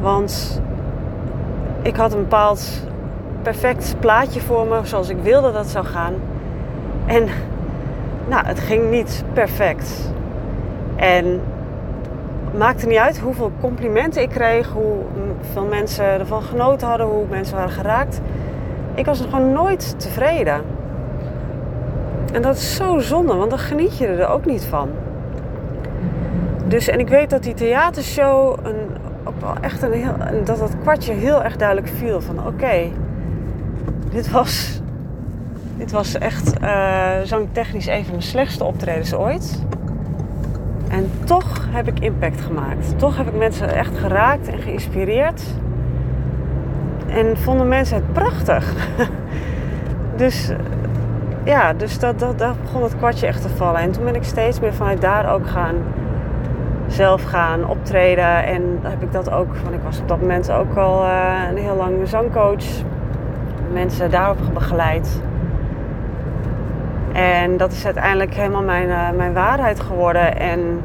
Want 0.00 0.60
ik 1.82 1.96
had 1.96 2.12
een 2.12 2.20
bepaald 2.20 2.86
perfect 3.42 3.94
plaatje 4.00 4.40
voor 4.40 4.66
me, 4.66 4.80
zoals 4.82 5.08
ik 5.08 5.16
wilde 5.22 5.52
dat 5.52 5.66
zou 5.66 5.84
gaan. 5.84 6.14
En 7.06 7.28
nou, 8.28 8.46
het 8.46 8.58
ging 8.58 8.90
niet 8.90 9.24
perfect. 9.32 10.12
En 10.96 11.24
het 12.44 12.58
maakte 12.58 12.86
niet 12.86 12.98
uit 12.98 13.18
hoeveel 13.18 13.52
complimenten 13.60 14.22
ik 14.22 14.28
kreeg, 14.28 14.72
hoeveel 14.72 15.64
mensen 15.68 16.04
ervan 16.04 16.42
genoten 16.42 16.88
hadden, 16.88 17.06
hoe 17.06 17.24
mensen 17.28 17.56
waren 17.56 17.70
geraakt. 17.70 18.20
Ik 18.94 19.06
was 19.06 19.20
gewoon 19.20 19.52
nooit 19.52 19.94
tevreden. 19.96 20.60
En 22.32 22.42
dat 22.42 22.56
is 22.56 22.74
zo 22.74 22.98
zonde, 22.98 23.34
want 23.34 23.50
dan 23.50 23.58
geniet 23.58 23.98
je 23.98 24.06
er 24.06 24.28
ook 24.28 24.44
niet 24.44 24.64
van. 24.64 24.88
Dus, 26.66 26.88
en 26.88 26.98
ik 26.98 27.08
weet 27.08 27.30
dat 27.30 27.42
die 27.42 27.54
theatershow 27.54 28.56
een, 28.62 28.76
ook 29.24 29.40
wel 29.40 29.54
echt 29.60 29.82
een 29.82 29.92
heel, 29.92 30.14
dat 30.44 30.58
dat 30.58 30.74
kwartje 30.82 31.12
heel 31.12 31.42
erg 31.42 31.56
duidelijk 31.56 31.88
viel 31.88 32.20
van 32.20 32.46
oké, 32.46 32.90
dit 34.10 34.30
was, 34.30 34.80
dit 35.76 35.90
was 35.90 36.18
echt 36.18 36.60
uh, 36.62 37.10
zangtechnisch 37.24 37.86
een 37.86 38.02
van 38.02 38.10
mijn 38.10 38.22
slechtste 38.22 38.64
optredens 38.64 39.14
ooit. 39.14 39.64
En 40.88 41.10
toch 41.24 41.66
heb 41.70 41.88
ik 41.88 42.00
impact 42.00 42.40
gemaakt. 42.40 42.98
Toch 42.98 43.16
heb 43.16 43.26
ik 43.26 43.36
mensen 43.36 43.74
echt 43.74 43.98
geraakt 43.98 44.48
en 44.48 44.58
geïnspireerd. 44.58 45.42
En 47.06 47.36
vonden 47.36 47.68
mensen 47.68 47.96
het 47.96 48.12
prachtig. 48.12 48.74
dus 50.16 50.52
ja, 51.44 51.72
dus 51.72 51.98
dat, 51.98 52.18
dat, 52.18 52.38
daar 52.38 52.54
begon 52.62 52.82
het 52.82 52.96
kwartje 52.96 53.26
echt 53.26 53.42
te 53.42 53.48
vallen. 53.48 53.80
En 53.80 53.92
toen 53.92 54.04
ben 54.04 54.14
ik 54.14 54.24
steeds 54.24 54.60
meer 54.60 54.74
vanuit 54.74 55.00
daar 55.00 55.32
ook 55.32 55.48
gaan 55.48 55.74
zelf 56.86 57.22
gaan 57.22 57.68
optreden. 57.68 58.44
En 58.44 58.78
heb 58.82 59.02
ik 59.02 59.12
dat 59.12 59.30
ook, 59.30 59.56
want 59.56 59.74
ik 59.74 59.82
was 59.82 60.00
op 60.00 60.08
dat 60.08 60.20
moment 60.20 60.50
ook 60.52 60.76
al 60.76 61.02
uh, 61.02 61.32
een 61.50 61.56
heel 61.56 61.76
lang 61.76 62.08
zangcoach. 62.08 62.64
Mensen 63.72 64.10
daarop 64.10 64.38
begeleid. 64.54 65.20
En 67.12 67.56
dat 67.56 67.72
is 67.72 67.84
uiteindelijk 67.84 68.34
helemaal 68.34 68.62
mijn, 68.62 68.88
uh, 68.88 69.10
mijn 69.16 69.32
waarheid 69.32 69.80
geworden. 69.80 70.38
En 70.38 70.80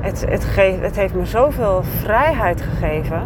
het, 0.00 0.24
het, 0.28 0.44
geeft, 0.44 0.80
het 0.80 0.96
heeft 0.96 1.14
me 1.14 1.26
zoveel 1.26 1.82
vrijheid 1.82 2.60
gegeven. 2.60 3.22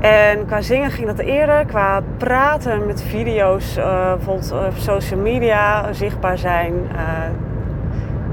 En 0.00 0.46
qua 0.46 0.60
zingen 0.60 0.90
ging 0.90 1.06
dat 1.06 1.18
eerder. 1.18 1.64
Qua 1.64 2.02
praten 2.16 2.86
met 2.86 3.02
video's, 3.02 3.76
uh, 3.76 4.12
bijvoorbeeld 4.14 4.52
op 4.52 4.76
social 4.76 5.20
media, 5.20 5.92
zichtbaar 5.92 6.38
zijn. 6.38 6.72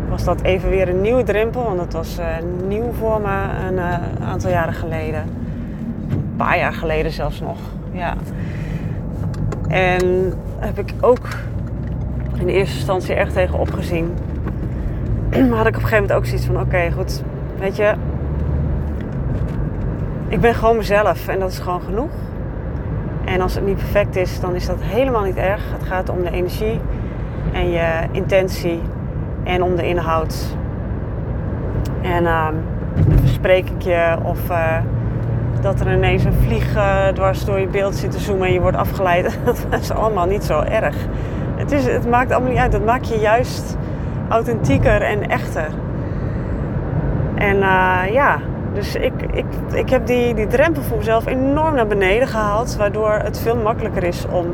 Was 0.09 0.23
dat 0.23 0.41
even 0.41 0.69
weer 0.69 0.89
een 0.89 1.01
nieuwe 1.01 1.23
drempel. 1.23 1.63
Want 1.63 1.77
dat 1.77 1.93
was 1.93 2.19
nieuw 2.67 2.91
voor 2.91 3.21
me 3.21 3.37
een 3.67 3.79
aantal 4.25 4.49
jaren 4.49 4.73
geleden. 4.73 5.21
Een 6.09 6.33
paar 6.37 6.57
jaar 6.57 6.73
geleden 6.73 7.11
zelfs 7.11 7.39
nog. 7.41 7.57
Ja. 7.97 8.13
En 9.67 10.33
heb 10.59 10.79
ik 10.79 10.93
ook 11.01 11.27
in 12.39 12.47
eerste 12.47 12.75
instantie 12.75 13.15
erg 13.15 13.31
tegen 13.31 13.59
opgezien. 13.59 14.13
Maar 15.49 15.57
had 15.57 15.67
ik 15.67 15.75
op 15.75 15.81
een 15.81 15.87
gegeven 15.87 16.01
moment 16.01 16.11
ook 16.11 16.25
zoiets 16.25 16.45
van: 16.45 16.59
oké, 16.59 16.91
goed, 16.91 17.23
weet 17.59 17.75
je, 17.75 17.93
ik 20.27 20.39
ben 20.39 20.55
gewoon 20.55 20.77
mezelf 20.77 21.27
en 21.27 21.39
dat 21.39 21.51
is 21.51 21.59
gewoon 21.59 21.81
genoeg. 21.81 22.11
En 23.25 23.41
als 23.41 23.55
het 23.55 23.65
niet 23.65 23.77
perfect 23.77 24.15
is, 24.15 24.39
dan 24.39 24.55
is 24.55 24.65
dat 24.65 24.77
helemaal 24.79 25.23
niet 25.23 25.35
erg. 25.35 25.61
Het 25.71 25.87
gaat 25.87 26.09
om 26.09 26.23
de 26.23 26.31
energie 26.31 26.79
en 27.53 27.69
je 27.69 28.05
intentie 28.11 28.81
en 29.43 29.63
om 29.63 29.75
de 29.75 29.87
inhoud. 29.87 30.55
En 32.01 32.23
uh, 32.23 32.47
dan 33.07 33.19
verspreek 33.19 33.69
ik 33.69 33.81
je 33.81 34.17
of 34.23 34.49
uh, 34.49 34.77
dat 35.61 35.79
er 35.79 35.93
ineens 35.93 36.23
een 36.23 36.33
vlieg 36.33 36.75
uh, 36.75 37.07
dwars 37.07 37.45
door 37.45 37.59
je 37.59 37.67
beeld 37.67 37.95
zit 37.95 38.11
te 38.11 38.19
zoomen 38.19 38.47
en 38.47 38.53
je 38.53 38.61
wordt 38.61 38.77
afgeleid. 38.77 39.37
dat 39.69 39.81
is 39.81 39.91
allemaal 39.91 40.25
niet 40.25 40.43
zo 40.43 40.61
erg. 40.61 40.95
Het, 41.55 41.71
is, 41.71 41.85
het 41.85 42.09
maakt 42.09 42.31
allemaal 42.31 42.49
niet 42.51 42.59
uit. 42.59 42.71
Dat 42.71 42.85
maakt 42.85 43.07
je 43.07 43.19
juist 43.19 43.77
authentieker 44.29 45.01
en 45.01 45.29
echter. 45.29 45.67
En 47.35 47.55
uh, 47.55 48.01
ja, 48.11 48.39
dus 48.73 48.95
ik, 48.95 49.13
ik, 49.33 49.45
ik 49.73 49.89
heb 49.89 50.05
die, 50.05 50.33
die 50.33 50.47
drempel 50.47 50.81
voor 50.81 50.97
mezelf 50.97 51.25
enorm 51.25 51.75
naar 51.75 51.87
beneden 51.87 52.27
gehaald. 52.27 52.75
Waardoor 52.75 53.11
het 53.11 53.39
veel 53.39 53.57
makkelijker 53.57 54.03
is 54.03 54.25
om 54.31 54.45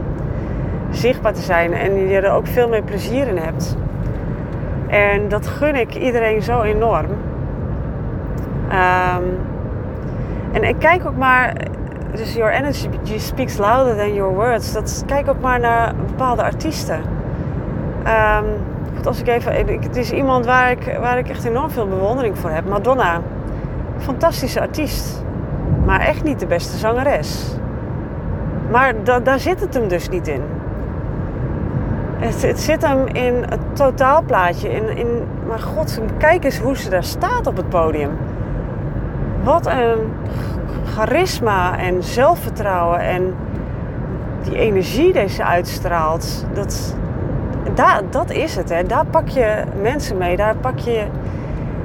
zichtbaar 0.90 1.34
te 1.34 1.42
zijn. 1.42 1.74
En 1.74 2.08
je 2.08 2.20
er 2.20 2.32
ook 2.32 2.48
veel 2.48 2.70
meer 2.70 2.84
plezier 2.84 3.28
in 3.28 3.38
hebt. 3.38 3.78
En 4.88 5.28
dat 5.28 5.48
gun 5.48 5.76
ik 5.76 5.96
iedereen 5.96 6.42
zo 6.42 6.62
enorm. 6.62 7.08
Um, 8.72 9.52
en 10.54 10.64
ik 10.64 10.76
kijk 10.80 11.06
ook 11.06 11.18
maar... 11.18 11.54
Dus 12.16 12.34
your 12.34 12.52
energy 12.52 13.18
speaks 13.18 13.58
louder 13.58 13.96
than 13.96 14.14
your 14.14 14.34
words. 14.34 14.74
Dat, 14.74 15.04
kijk 15.06 15.30
ook 15.30 15.42
maar 15.42 15.60
naar 15.60 15.94
bepaalde 16.08 16.44
artiesten. 16.44 17.00
Um, 18.08 18.46
als 19.06 19.20
ik 19.20 19.28
even... 19.28 19.82
Het 19.82 19.96
is 19.96 20.12
iemand 20.12 20.46
waar 20.46 20.72
ik, 20.72 20.98
waar 21.00 21.18
ik 21.18 21.30
echt 21.30 21.46
enorm 21.46 21.70
veel 21.70 21.88
bewondering 21.88 22.38
voor 22.38 22.50
heb. 22.50 22.70
Madonna 22.70 23.22
fantastische 23.98 24.62
artiest. 24.62 25.24
Maar 25.86 26.00
echt 26.00 26.24
niet 26.24 26.40
de 26.40 26.48
beste 26.48 26.78
zangeres. 26.78 27.58
Maar 28.72 28.94
da 29.04 29.20
daar 29.20 29.40
zit 29.40 29.60
het 29.60 29.74
hem 29.74 29.88
dus 29.88 30.10
niet 30.10 30.28
in. 30.28 30.42
Het, 32.18 32.42
het 32.42 32.60
zit 32.60 32.88
hem 32.88 33.08
in 33.08 33.44
het 33.50 33.60
totaalplaatje. 33.74 34.70
In, 34.70 34.98
in, 34.98 35.08
maar 35.48 35.60
god, 35.60 36.00
kijk 36.18 36.44
eens 36.44 36.60
hoe 36.60 36.78
ze 36.78 36.90
daar 36.90 37.04
staat 37.04 37.48
op 37.48 37.58
het 37.58 37.70
podium. 37.70 38.12
Wat 39.44 39.66
een 39.66 39.98
charisma 40.86 41.78
en 41.78 42.04
zelfvertrouwen 42.04 43.00
en 43.00 43.36
die 44.44 44.58
energie 44.58 45.14
die 45.14 45.28
ze 45.28 45.44
uitstraalt. 45.44 46.46
Dat, 46.54 46.96
dat 48.10 48.32
is 48.32 48.56
het. 48.56 48.70
Hè. 48.70 48.84
Daar 48.84 49.06
pak 49.06 49.28
je 49.28 49.64
mensen 49.82 50.18
mee. 50.18 50.36
Daar 50.36 50.56
pak 50.56 50.80
je 50.80 51.06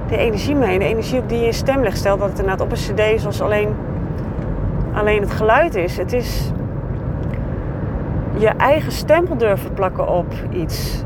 de 0.08 0.16
energie 0.16 0.54
mee. 0.54 0.78
De 0.78 0.84
energie 0.84 1.20
op 1.20 1.28
die 1.28 1.40
je 1.40 1.52
stem 1.52 1.82
legt. 1.82 1.96
Stel 1.96 2.18
dat 2.18 2.28
het 2.28 2.38
inderdaad 2.38 2.66
op 2.66 2.70
een 2.70 2.76
cd 2.76 3.20
zoals 3.20 3.40
alleen, 3.40 3.76
alleen 4.92 5.20
het 5.20 5.30
geluid 5.30 5.74
is. 5.74 5.96
Het 5.96 6.12
is 6.12 6.52
je 8.36 8.48
eigen 8.48 8.92
stempel 8.92 9.36
durven 9.36 9.72
plakken 9.72 10.08
op 10.08 10.32
iets. 10.50 11.04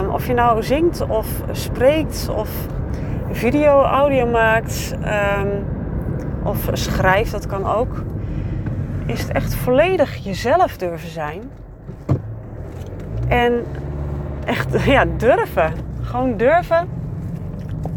Um, 0.00 0.10
of 0.10 0.26
je 0.26 0.34
nou 0.34 0.62
zingt 0.62 1.06
of 1.06 1.26
spreekt 1.50 2.28
of 2.36 2.48
video, 3.30 3.82
audio 3.82 4.26
maakt 4.26 4.94
um, 5.38 5.64
of 6.44 6.70
schrijft, 6.72 7.32
dat 7.32 7.46
kan 7.46 7.66
ook. 7.66 8.02
Is 9.06 9.20
het 9.20 9.32
echt 9.32 9.54
volledig 9.54 10.16
jezelf 10.16 10.76
durven 10.76 11.10
zijn. 11.10 11.42
En 13.28 13.64
echt, 14.44 14.84
ja, 14.94 15.04
durven. 15.16 15.72
Gewoon 16.02 16.36
durven 16.36 16.88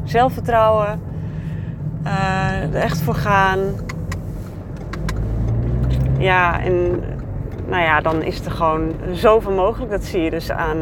zelfvertrouwen, 0.09 1.01
uh, 2.03 2.73
er 2.73 2.75
echt 2.75 3.01
voor 3.01 3.15
gaan. 3.15 3.59
Ja, 6.17 6.61
en 6.61 7.03
nou 7.67 7.83
ja, 7.83 8.01
dan 8.01 8.21
is 8.21 8.45
er 8.45 8.51
gewoon 8.51 8.91
zoveel 9.11 9.51
mogelijk. 9.51 9.91
Dat 9.91 10.03
zie 10.03 10.21
je 10.21 10.29
dus 10.29 10.51
aan 10.51 10.77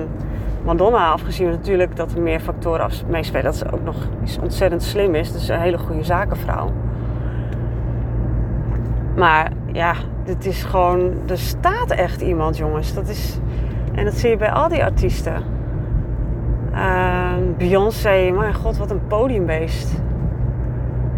Madonna, 0.63 1.12
afgezien 1.12 1.50
natuurlijk 1.50 1.95
dat 1.95 2.12
er 2.12 2.22
meer 2.22 2.39
factoren 2.39 2.89
meespelen. 3.07 3.43
Dat 3.43 3.55
ze 3.55 3.72
ook 3.72 3.84
nog 3.84 3.95
iets 4.24 4.38
ontzettend 4.38 4.84
slim 4.84 5.15
is. 5.15 5.31
Dus 5.31 5.48
een 5.48 5.60
hele 5.60 5.77
goede 5.77 6.03
zakenvrouw. 6.03 6.72
Maar 9.15 9.51
ja, 9.72 9.93
dit 10.24 10.45
is 10.45 10.63
gewoon, 10.63 11.13
er 11.27 11.38
staat 11.38 11.91
echt 11.91 12.22
iemand, 12.22 12.57
jongens. 12.57 12.93
Dat 12.93 13.07
is, 13.07 13.39
en 13.93 14.05
dat 14.05 14.13
zie 14.13 14.29
je 14.29 14.38
bij 14.38 14.51
al 14.51 14.69
die 14.69 14.84
artiesten. 14.84 15.43
Uh, 16.72 17.34
Beyoncé, 17.57 18.31
mijn 18.31 18.53
god, 18.53 18.77
wat 18.77 18.91
een 18.91 19.07
podiumbeest. 19.07 20.01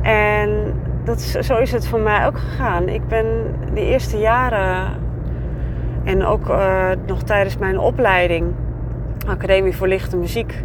En 0.02 0.74
dat 1.04 1.22
zo 1.22 1.58
is 1.58 1.72
het 1.72 1.88
voor 1.88 2.00
mij 2.00 2.26
ook 2.26 2.38
gegaan. 2.38 2.88
Ik 2.88 3.08
ben 3.08 3.26
de 3.74 3.82
eerste 3.82 4.18
jaren 4.18 4.94
en 6.04 6.26
ook 6.26 6.50
uh, 6.50 6.90
nog 7.06 7.24
tijdens 7.24 7.58
mijn 7.58 7.80
opleiding, 7.80 8.54
Academie 9.28 9.76
voor 9.76 9.88
Lichte 9.88 10.18
Muziek, 10.18 10.64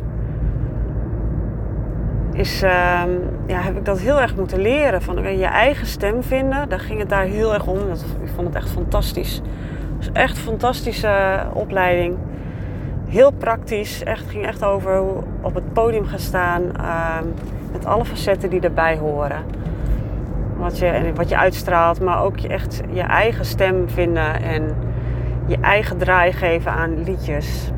is, 2.32 2.62
uh, 2.62 3.02
ja, 3.46 3.60
heb 3.60 3.76
ik 3.76 3.84
dat 3.84 3.98
heel 3.98 4.20
erg 4.20 4.36
moeten 4.36 4.60
leren. 4.60 5.02
Van 5.02 5.38
je 5.38 5.46
eigen 5.46 5.86
stem 5.86 6.22
vinden, 6.22 6.68
daar 6.68 6.80
ging 6.80 6.98
het 6.98 7.08
daar 7.08 7.24
heel 7.24 7.54
erg 7.54 7.66
om. 7.66 7.78
Ik 8.22 8.30
vond 8.34 8.46
het 8.46 8.56
echt 8.56 8.70
fantastisch. 8.70 9.40
Het 9.98 10.12
echt 10.12 10.36
een 10.36 10.42
fantastische 10.42 11.42
opleiding 11.52 12.16
heel 13.12 13.30
praktisch. 13.30 14.02
Echt, 14.02 14.28
ging 14.28 14.46
echt 14.46 14.64
over 14.64 14.96
hoe 14.96 15.22
op 15.40 15.54
het 15.54 15.72
podium 15.72 16.06
gaan 16.06 16.18
staan. 16.18 16.62
Uh, 16.80 17.18
met 17.72 17.86
alle 17.86 18.04
facetten 18.04 18.50
die 18.50 18.60
erbij 18.60 18.96
horen. 18.96 19.44
Wat 20.56 20.78
je, 20.78 21.12
wat 21.14 21.28
je 21.28 21.36
uitstraalt, 21.36 22.00
maar 22.00 22.22
ook 22.22 22.38
je 22.38 22.48
echt 22.48 22.80
je 22.90 23.00
eigen 23.00 23.44
stem 23.44 23.88
vinden 23.88 24.42
en 24.42 24.76
je 25.46 25.56
eigen 25.60 25.98
draai 25.98 26.32
geven 26.32 26.72
aan 26.72 27.02
liedjes. 27.04 27.70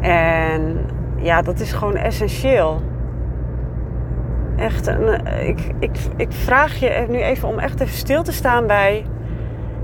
En 0.00 0.83
ja, 1.24 1.42
dat 1.42 1.60
is 1.60 1.72
gewoon 1.72 1.96
essentieel. 1.96 2.82
Echt, 4.56 4.86
een, 4.86 5.26
ik, 5.26 5.60
ik, 5.78 5.98
ik 6.16 6.32
vraag 6.32 6.74
je 6.74 7.06
nu 7.08 7.22
even 7.22 7.48
om 7.48 7.58
echt 7.58 7.80
even 7.80 7.96
stil 7.96 8.22
te 8.22 8.32
staan 8.32 8.66
bij 8.66 9.04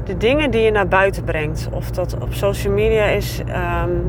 de 0.04 0.16
dingen 0.16 0.50
die 0.50 0.61
je 0.61 0.70
naar 0.70 0.88
buiten 0.88 1.25
brengt. 1.25 1.68
Of 1.73 1.90
dat 1.90 2.16
op 2.20 2.32
social 2.32 2.73
media 2.73 3.04
is 3.04 3.42
um, 3.82 4.09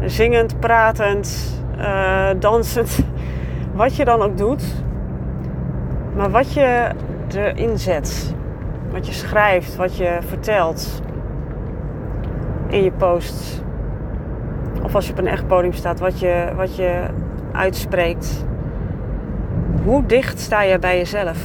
zingend, 0.00 0.60
pratend, 0.60 1.58
uh, 1.78 2.30
dansend, 2.38 2.98
wat 3.74 3.96
je 3.96 4.04
dan 4.04 4.22
ook 4.22 4.36
doet. 4.36 4.64
Maar 6.16 6.30
wat 6.30 6.52
je 6.52 6.88
erin 7.34 7.78
zet, 7.78 8.34
wat 8.90 9.06
je 9.06 9.12
schrijft, 9.12 9.76
wat 9.76 9.96
je 9.96 10.18
vertelt 10.20 11.02
in 12.68 12.82
je 12.82 12.92
posts. 12.92 13.60
Of 14.82 14.94
als 14.94 15.06
je 15.06 15.12
op 15.12 15.18
een 15.18 15.26
echt 15.26 15.46
podium 15.46 15.72
staat, 15.72 16.00
wat 16.00 16.20
je, 16.20 16.48
wat 16.56 16.76
je 16.76 17.02
uitspreekt. 17.52 18.46
Hoe 19.84 20.06
dicht 20.06 20.40
sta 20.40 20.62
je 20.62 20.78
bij 20.78 20.96
jezelf? 20.96 21.44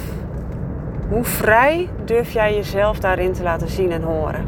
Hoe 1.10 1.24
vrij 1.24 1.90
durf 2.06 2.32
jij 2.32 2.56
jezelf 2.56 3.00
daarin 3.00 3.32
te 3.32 3.44
laten 3.44 3.70
zien 3.70 3.92
en 3.92 4.02
horen? 4.02 4.46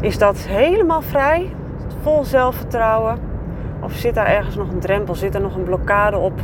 Is 0.00 0.18
dat 0.18 0.36
helemaal 0.38 1.02
vrij? 1.02 1.54
Vol 2.02 2.24
zelfvertrouwen? 2.24 3.18
Of 3.80 3.92
zit 3.92 4.14
daar 4.14 4.26
ergens 4.26 4.56
nog 4.56 4.70
een 4.70 4.80
drempel? 4.80 5.14
Zit 5.14 5.34
er 5.34 5.40
nog 5.40 5.56
een 5.56 5.62
blokkade 5.62 6.18
op? 6.18 6.40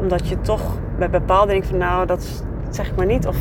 Omdat 0.00 0.28
je 0.28 0.40
toch 0.40 0.78
bij 0.98 1.10
bepaalde 1.10 1.52
dingen 1.52 1.66
van 1.66 1.78
nou, 1.78 2.06
dat 2.06 2.44
zeg 2.70 2.88
ik 2.88 2.96
maar 2.96 3.06
niet. 3.06 3.26
Of 3.26 3.36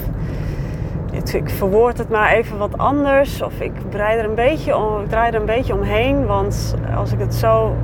ik 1.11 1.49
verwoord 1.49 1.97
het 1.97 2.09
maar 2.09 2.31
even 2.31 2.57
wat 2.57 2.77
anders. 2.77 3.41
Of 3.41 3.59
ik, 3.59 3.71
draai 3.89 4.17
er 4.17 4.25
een 4.25 4.35
beetje 4.35 4.77
om, 4.77 5.01
ik 5.01 5.09
draai 5.09 5.31
er 5.31 5.39
een 5.39 5.45
beetje 5.45 5.73
omheen. 5.73 6.25
Want 6.25 6.75
als 6.95 7.11
ik 7.11 7.19
het 7.19 7.35
zo 7.35 7.75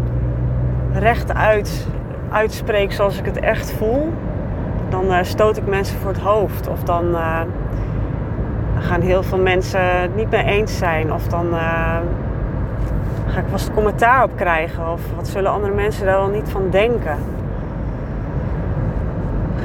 rechtuit 0.94 1.88
uitspreek 2.32 2.92
zoals 2.92 3.18
ik 3.18 3.26
het 3.26 3.40
echt 3.40 3.72
voel, 3.72 4.14
dan 4.90 5.06
uh, 5.06 5.18
stoot 5.22 5.58
ik 5.58 5.68
mensen 5.68 5.98
voor 5.98 6.12
het 6.12 6.22
hoofd. 6.22 6.68
Of 6.68 6.84
dan 6.84 7.06
uh, 7.06 7.42
gaan 8.80 9.02
heel 9.02 9.24
veel 9.24 9.38
mensen 9.42 10.02
het 10.02 10.16
niet 10.16 10.30
mee 10.30 10.44
eens 10.44 10.78
zijn. 10.78 11.14
Of 11.14 11.28
dan 11.28 11.46
uh, 11.46 11.98
ga 13.28 13.40
ik 13.40 13.46
vast 13.50 13.74
commentaar 13.74 14.24
op 14.24 14.32
krijgen. 14.36 14.92
Of 14.92 15.02
wat 15.16 15.28
zullen 15.28 15.52
andere 15.52 15.74
mensen 15.74 16.06
daar 16.06 16.18
wel 16.18 16.30
niet 16.30 16.50
van 16.50 16.70
denken. 16.70 17.18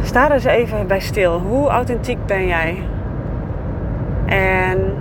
Sta 0.02 0.24
er 0.24 0.32
eens 0.32 0.44
even 0.44 0.86
bij 0.86 1.00
stil. 1.00 1.38
Hoe 1.38 1.68
authentiek 1.68 2.26
ben 2.26 2.46
jij? 2.46 2.82
En 4.28 4.94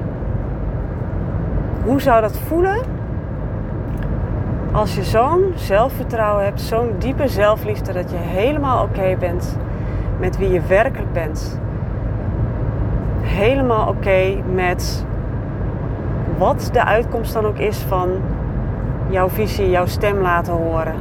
hoe 1.83 2.01
zou 2.01 2.21
dat 2.21 2.37
voelen 2.37 2.79
als 4.71 4.95
je 4.95 5.03
zo'n 5.03 5.51
zelfvertrouwen 5.55 6.43
hebt, 6.43 6.61
zo'n 6.61 6.95
diepe 6.97 7.27
zelfliefde 7.27 7.93
dat 7.93 8.11
je 8.11 8.17
helemaal 8.17 8.83
oké 8.83 9.15
bent 9.19 9.57
met 10.19 10.37
wie 10.37 10.49
je 10.49 10.61
werkelijk 10.61 11.13
bent? 11.13 11.59
Helemaal 13.21 13.87
oké 13.87 14.35
met 14.53 15.05
wat 16.37 16.69
de 16.73 16.83
uitkomst 16.85 17.33
dan 17.33 17.45
ook 17.45 17.57
is 17.57 17.77
van 17.77 18.09
jouw 19.09 19.29
visie, 19.29 19.69
jouw 19.69 19.85
stem 19.85 20.17
laten 20.17 20.53
horen. 20.53 20.95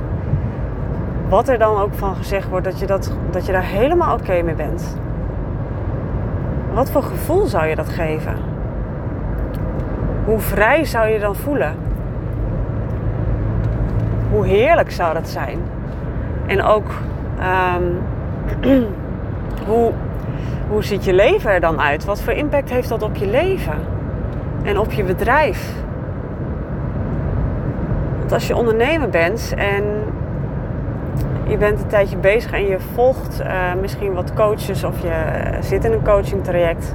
Wat 1.28 1.48
er 1.48 1.58
dan 1.58 1.80
ook 1.80 1.94
van 1.94 2.16
gezegd 2.16 2.48
wordt, 2.48 2.64
dat 2.64 2.78
je, 2.78 2.86
dat, 2.86 3.16
dat 3.30 3.46
je 3.46 3.52
daar 3.52 3.64
helemaal 3.64 4.14
oké 4.14 4.42
mee 4.42 4.54
bent. 4.54 4.96
Wat 6.76 6.90
voor 6.90 7.02
gevoel 7.02 7.46
zou 7.46 7.66
je 7.66 7.74
dat 7.74 7.88
geven? 7.88 8.34
Hoe 10.24 10.38
vrij 10.38 10.84
zou 10.84 11.08
je 11.08 11.18
dan 11.18 11.36
voelen? 11.36 11.76
Hoe 14.30 14.46
heerlijk 14.46 14.90
zou 14.90 15.14
dat 15.14 15.28
zijn? 15.28 15.58
En 16.46 16.62
ook 16.62 16.86
um, 17.74 17.98
hoe, 19.68 19.92
hoe 20.68 20.84
ziet 20.84 21.04
je 21.04 21.12
leven 21.12 21.50
er 21.50 21.60
dan 21.60 21.80
uit? 21.80 22.04
Wat 22.04 22.20
voor 22.20 22.32
impact 22.32 22.70
heeft 22.70 22.88
dat 22.88 23.02
op 23.02 23.16
je 23.16 23.26
leven 23.26 23.78
en 24.62 24.78
op 24.78 24.92
je 24.92 25.04
bedrijf? 25.04 25.72
Want 28.18 28.32
als 28.32 28.46
je 28.46 28.56
ondernemer 28.56 29.08
bent 29.08 29.54
en 29.56 29.84
je 31.48 31.56
bent 31.56 31.80
een 31.80 31.86
tijdje 31.86 32.16
bezig 32.16 32.52
en 32.52 32.66
je 32.66 32.80
volgt 32.94 33.40
uh, 33.40 33.74
misschien 33.80 34.12
wat 34.12 34.34
coaches 34.34 34.84
of 34.84 35.02
je 35.02 35.08
eh, 35.08 35.62
zit 35.62 35.84
in 35.84 35.92
een 35.92 36.04
coaching 36.04 36.44
traject, 36.44 36.94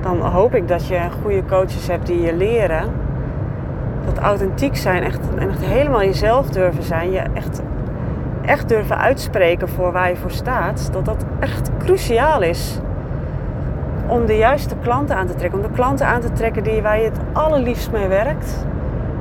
dan 0.00 0.20
hoop 0.20 0.54
ik 0.54 0.68
dat 0.68 0.86
je 0.86 1.00
goede 1.22 1.44
coaches 1.44 1.88
hebt 1.88 2.06
die 2.06 2.20
je 2.20 2.34
leren 2.34 2.92
dat 4.04 4.18
authentiek 4.18 4.76
zijn 4.76 5.02
echt, 5.02 5.20
en 5.38 5.48
echt 5.48 5.64
helemaal 5.64 6.02
jezelf 6.02 6.48
durven 6.48 6.82
zijn, 6.82 7.10
je 7.10 7.22
echt, 7.34 7.62
echt 8.44 8.68
durven 8.68 8.98
uitspreken 8.98 9.68
voor 9.68 9.92
waar 9.92 10.08
je 10.08 10.16
voor 10.16 10.30
staat, 10.30 10.88
dat 10.92 11.04
dat 11.04 11.24
echt 11.40 11.70
cruciaal 11.78 12.42
is 12.42 12.80
om 14.06 14.26
de 14.26 14.36
juiste 14.36 14.74
klanten 14.82 15.16
aan 15.16 15.26
te 15.26 15.34
trekken. 15.34 15.58
Om 15.58 15.66
de 15.66 15.74
klanten 15.74 16.06
aan 16.06 16.20
te 16.20 16.32
trekken 16.32 16.62
die, 16.62 16.82
waar 16.82 16.98
je 16.98 17.04
het 17.04 17.18
allerliefst 17.32 17.92
mee 17.92 18.08
werkt, 18.08 18.66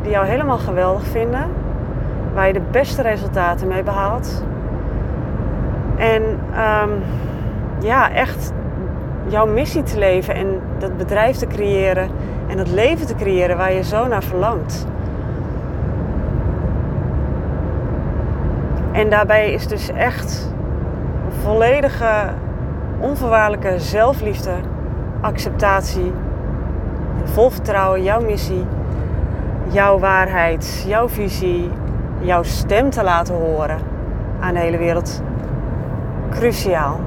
die 0.01 0.11
jou 0.11 0.25
helemaal 0.25 0.57
geweldig 0.57 1.03
vinden 1.03 1.64
waar 2.35 2.47
je 2.47 2.53
de 2.53 2.61
beste 2.71 3.01
resultaten 3.01 3.67
mee 3.67 3.83
behaalt. 3.83 4.43
En 5.97 6.21
um, 6.23 7.03
ja, 7.79 8.11
echt 8.11 8.53
jouw 9.27 9.45
missie 9.45 9.83
te 9.83 9.99
leven 9.99 10.35
en 10.35 10.61
dat 10.77 10.97
bedrijf 10.97 11.37
te 11.37 11.47
creëren 11.47 12.09
en 12.47 12.57
dat 12.57 12.67
leven 12.67 13.07
te 13.07 13.15
creëren 13.15 13.57
waar 13.57 13.73
je 13.73 13.83
zo 13.83 14.07
naar 14.07 14.23
verlangt. 14.23 14.87
En 18.91 19.09
daarbij 19.09 19.53
is 19.53 19.67
dus 19.67 19.89
echt 19.89 20.53
volledige, 21.41 22.33
onvoorwaardelijke 22.99 23.79
zelfliefde, 23.79 24.53
acceptatie, 25.21 26.11
vol 27.23 27.49
vertrouwen, 27.49 28.03
jouw 28.03 28.21
missie, 28.21 28.65
jouw 29.67 29.99
waarheid, 29.99 30.85
jouw 30.87 31.09
visie, 31.09 31.71
jouw 32.25 32.43
stem 32.43 32.89
te 32.89 33.03
laten 33.03 33.35
horen 33.35 33.77
aan 34.39 34.53
de 34.53 34.59
hele 34.59 34.77
wereld 34.77 35.21
cruciaal. 36.29 36.99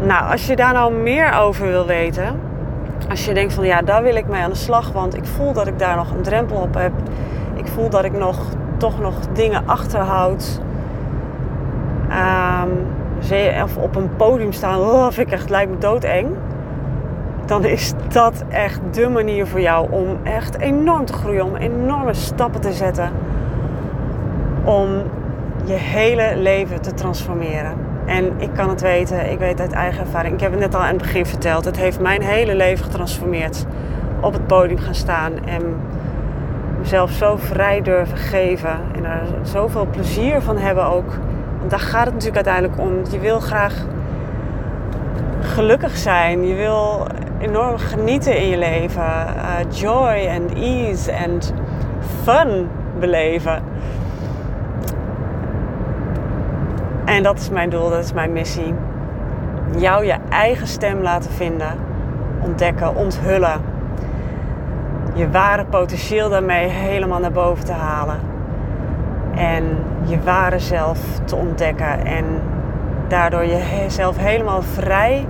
Nou, 0.00 0.30
als 0.30 0.46
je 0.46 0.56
daar 0.56 0.72
nou 0.72 0.92
meer 0.92 1.32
over 1.32 1.66
wil 1.66 1.86
weten, 1.86 2.40
als 3.08 3.24
je 3.24 3.34
denkt 3.34 3.54
van 3.54 3.64
ja, 3.64 3.82
daar 3.82 4.02
wil 4.02 4.14
ik 4.14 4.26
mee 4.26 4.42
aan 4.42 4.50
de 4.50 4.56
slag, 4.56 4.92
want 4.92 5.16
ik 5.16 5.24
voel 5.24 5.52
dat 5.52 5.66
ik 5.66 5.78
daar 5.78 5.96
nog 5.96 6.10
een 6.10 6.22
drempel 6.22 6.56
op 6.56 6.74
heb. 6.74 6.92
Ik 7.54 7.66
voel 7.66 7.88
dat 7.90 8.04
ik 8.04 8.12
nog, 8.12 8.38
toch 8.76 9.00
nog 9.00 9.14
dingen 9.32 9.62
achterhoud. 9.66 10.60
Um, 12.62 12.86
of 13.62 13.76
op 13.76 13.96
een 13.96 14.16
podium 14.16 14.52
staan, 14.52 14.80
oh, 14.80 15.10
vind 15.10 15.26
ik 15.26 15.32
echt, 15.32 15.50
lijkt 15.50 15.70
me 15.70 15.78
doodeng 15.78 16.36
dan 17.50 17.64
is 17.64 17.92
dat 18.08 18.44
echt 18.48 18.80
de 18.90 19.08
manier 19.08 19.46
voor 19.46 19.60
jou 19.60 19.90
om 19.90 20.18
echt 20.22 20.58
enorm 20.58 21.04
te 21.04 21.12
groeien, 21.12 21.44
om 21.44 21.56
enorme 21.56 22.14
stappen 22.14 22.60
te 22.60 22.72
zetten. 22.72 23.10
Om 24.64 25.02
je 25.64 25.72
hele 25.72 26.36
leven 26.36 26.80
te 26.80 26.94
transformeren. 26.94 27.72
En 28.06 28.32
ik 28.36 28.50
kan 28.54 28.68
het 28.68 28.80
weten, 28.80 29.30
ik 29.30 29.38
weet 29.38 29.60
uit 29.60 29.72
eigen 29.72 30.00
ervaring. 30.00 30.34
Ik 30.34 30.40
heb 30.40 30.50
het 30.50 30.60
net 30.60 30.74
al 30.74 30.80
aan 30.80 30.88
het 30.88 31.02
begin 31.02 31.26
verteld. 31.26 31.64
Het 31.64 31.76
heeft 31.76 32.00
mijn 32.00 32.22
hele 32.22 32.54
leven 32.54 32.84
getransformeerd. 32.84 33.66
Op 34.20 34.32
het 34.32 34.46
podium 34.46 34.78
gaan 34.78 34.94
staan 34.94 35.32
en 35.44 35.62
mezelf 36.78 37.10
zo 37.10 37.36
vrij 37.36 37.82
durven 37.82 38.16
geven. 38.16 38.78
En 38.96 39.04
er 39.04 39.26
zoveel 39.42 39.86
plezier 39.90 40.40
van 40.40 40.56
hebben 40.56 40.84
ook. 40.84 41.18
Daar 41.68 41.80
gaat 41.80 42.04
het 42.04 42.14
natuurlijk 42.14 42.46
uiteindelijk 42.46 42.80
om. 42.80 43.12
Je 43.12 43.18
wil 43.18 43.40
graag 43.40 43.84
gelukkig 45.44 45.96
zijn. 45.96 46.46
Je 46.46 46.54
wil 46.54 47.06
enorm 47.38 47.78
genieten 47.78 48.36
in 48.36 48.48
je 48.48 48.58
leven. 48.58 49.02
Uh, 49.02 49.70
joy 49.70 50.28
and 50.28 50.54
ease 50.54 51.12
and 51.24 51.52
fun 52.22 52.68
beleven. 52.98 53.62
En 57.04 57.22
dat 57.22 57.38
is 57.38 57.50
mijn 57.50 57.70
doel, 57.70 57.90
dat 57.90 58.04
is 58.04 58.12
mijn 58.12 58.32
missie. 58.32 58.74
Jou 59.76 60.04
je 60.04 60.16
eigen 60.28 60.66
stem 60.66 61.02
laten 61.02 61.30
vinden, 61.30 61.72
ontdekken, 62.40 62.96
onthullen. 62.96 63.60
Je 65.14 65.30
ware 65.30 65.64
potentieel 65.64 66.28
daarmee 66.28 66.68
helemaal 66.68 67.20
naar 67.20 67.32
boven 67.32 67.64
te 67.64 67.72
halen. 67.72 68.20
En 69.34 69.64
je 70.04 70.20
ware 70.22 70.58
zelf 70.58 70.98
te 71.24 71.36
ontdekken. 71.36 72.04
En 72.04 72.24
daardoor 73.10 73.46
jezelf 73.46 74.16
helemaal 74.16 74.62
vrij 74.62 75.26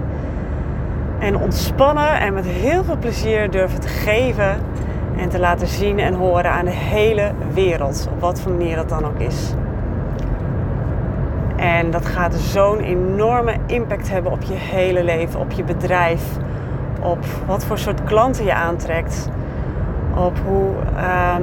en 1.19 1.37
ontspannen 1.37 2.21
en 2.21 2.35
met 2.35 2.47
heel 2.47 2.85
veel 2.85 2.97
plezier 2.97 3.51
durven 3.51 3.81
te 3.81 3.89
geven 3.89 4.57
en 5.17 5.29
te 5.29 5.39
laten 5.39 5.67
zien 5.67 5.99
en 5.99 6.15
horen 6.15 6.51
aan 6.51 6.65
de 6.65 6.71
hele 6.71 7.33
wereld. 7.53 8.09
Op 8.13 8.21
wat 8.21 8.41
voor 8.41 8.53
manier 8.53 8.77
dat 8.77 8.89
dan 8.89 9.05
ook 9.05 9.19
is. 9.19 9.55
En 11.57 11.91
dat 11.91 12.07
gaat 12.07 12.35
zo'n 12.35 12.81
enorme 12.81 13.57
impact 13.67 14.11
hebben 14.11 14.33
op 14.33 14.43
je 14.43 14.55
hele 14.55 15.05
leven, 15.05 15.41
op 15.41 15.51
je 15.51 15.65
bedrijf, 15.65 16.23
op 17.01 17.25
wat 17.47 17.65
voor 17.65 17.79
soort 17.79 18.05
klanten 18.05 18.45
je 18.45 18.55
aantrekt, 18.55 19.29
op 20.15 20.39
hoe, 20.47 20.71
ehm, 20.97 21.43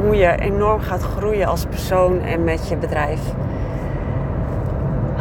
hoe 0.00 0.16
je 0.16 0.40
enorm 0.40 0.80
gaat 0.80 1.02
groeien 1.02 1.46
als 1.46 1.64
persoon 1.64 2.20
en 2.20 2.44
met 2.44 2.68
je 2.68 2.76
bedrijf. 2.76 3.20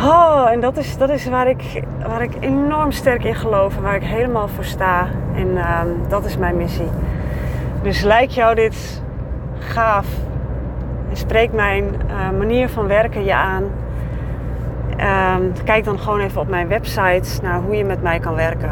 Oh, 0.05 0.49
en 0.51 0.59
dat 0.59 0.77
is, 0.77 0.97
dat 0.97 1.09
is 1.09 1.25
waar, 1.25 1.47
ik, 1.47 1.83
waar 2.07 2.21
ik 2.21 2.31
enorm 2.39 2.91
sterk 2.91 3.23
in 3.23 3.35
geloof 3.35 3.75
en 3.75 3.81
waar 3.81 3.95
ik 3.95 4.03
helemaal 4.03 4.47
voor 4.47 4.63
sta. 4.63 5.07
En 5.35 5.57
ehm, 5.57 5.87
dat 6.07 6.25
is 6.25 6.37
mijn 6.37 6.57
missie. 6.57 6.89
Dus 7.81 8.01
lijkt 8.01 8.33
jou 8.33 8.55
dit 8.55 9.01
gaaf? 9.59 10.07
En 11.09 11.17
spreekt 11.17 11.53
mijn 11.53 11.83
uh, 11.83 12.37
manier 12.37 12.69
van 12.69 12.87
werken 12.87 13.23
je 13.23 13.33
aan? 13.33 13.63
Ehm, 14.97 15.41
kijk 15.63 15.83
dan 15.83 15.99
gewoon 15.99 16.19
even 16.19 16.41
op 16.41 16.47
mijn 16.47 16.67
website 16.67 17.41
naar 17.41 17.61
hoe 17.61 17.75
je 17.75 17.85
met 17.85 18.01
mij 18.01 18.19
kan 18.19 18.35
werken. 18.35 18.71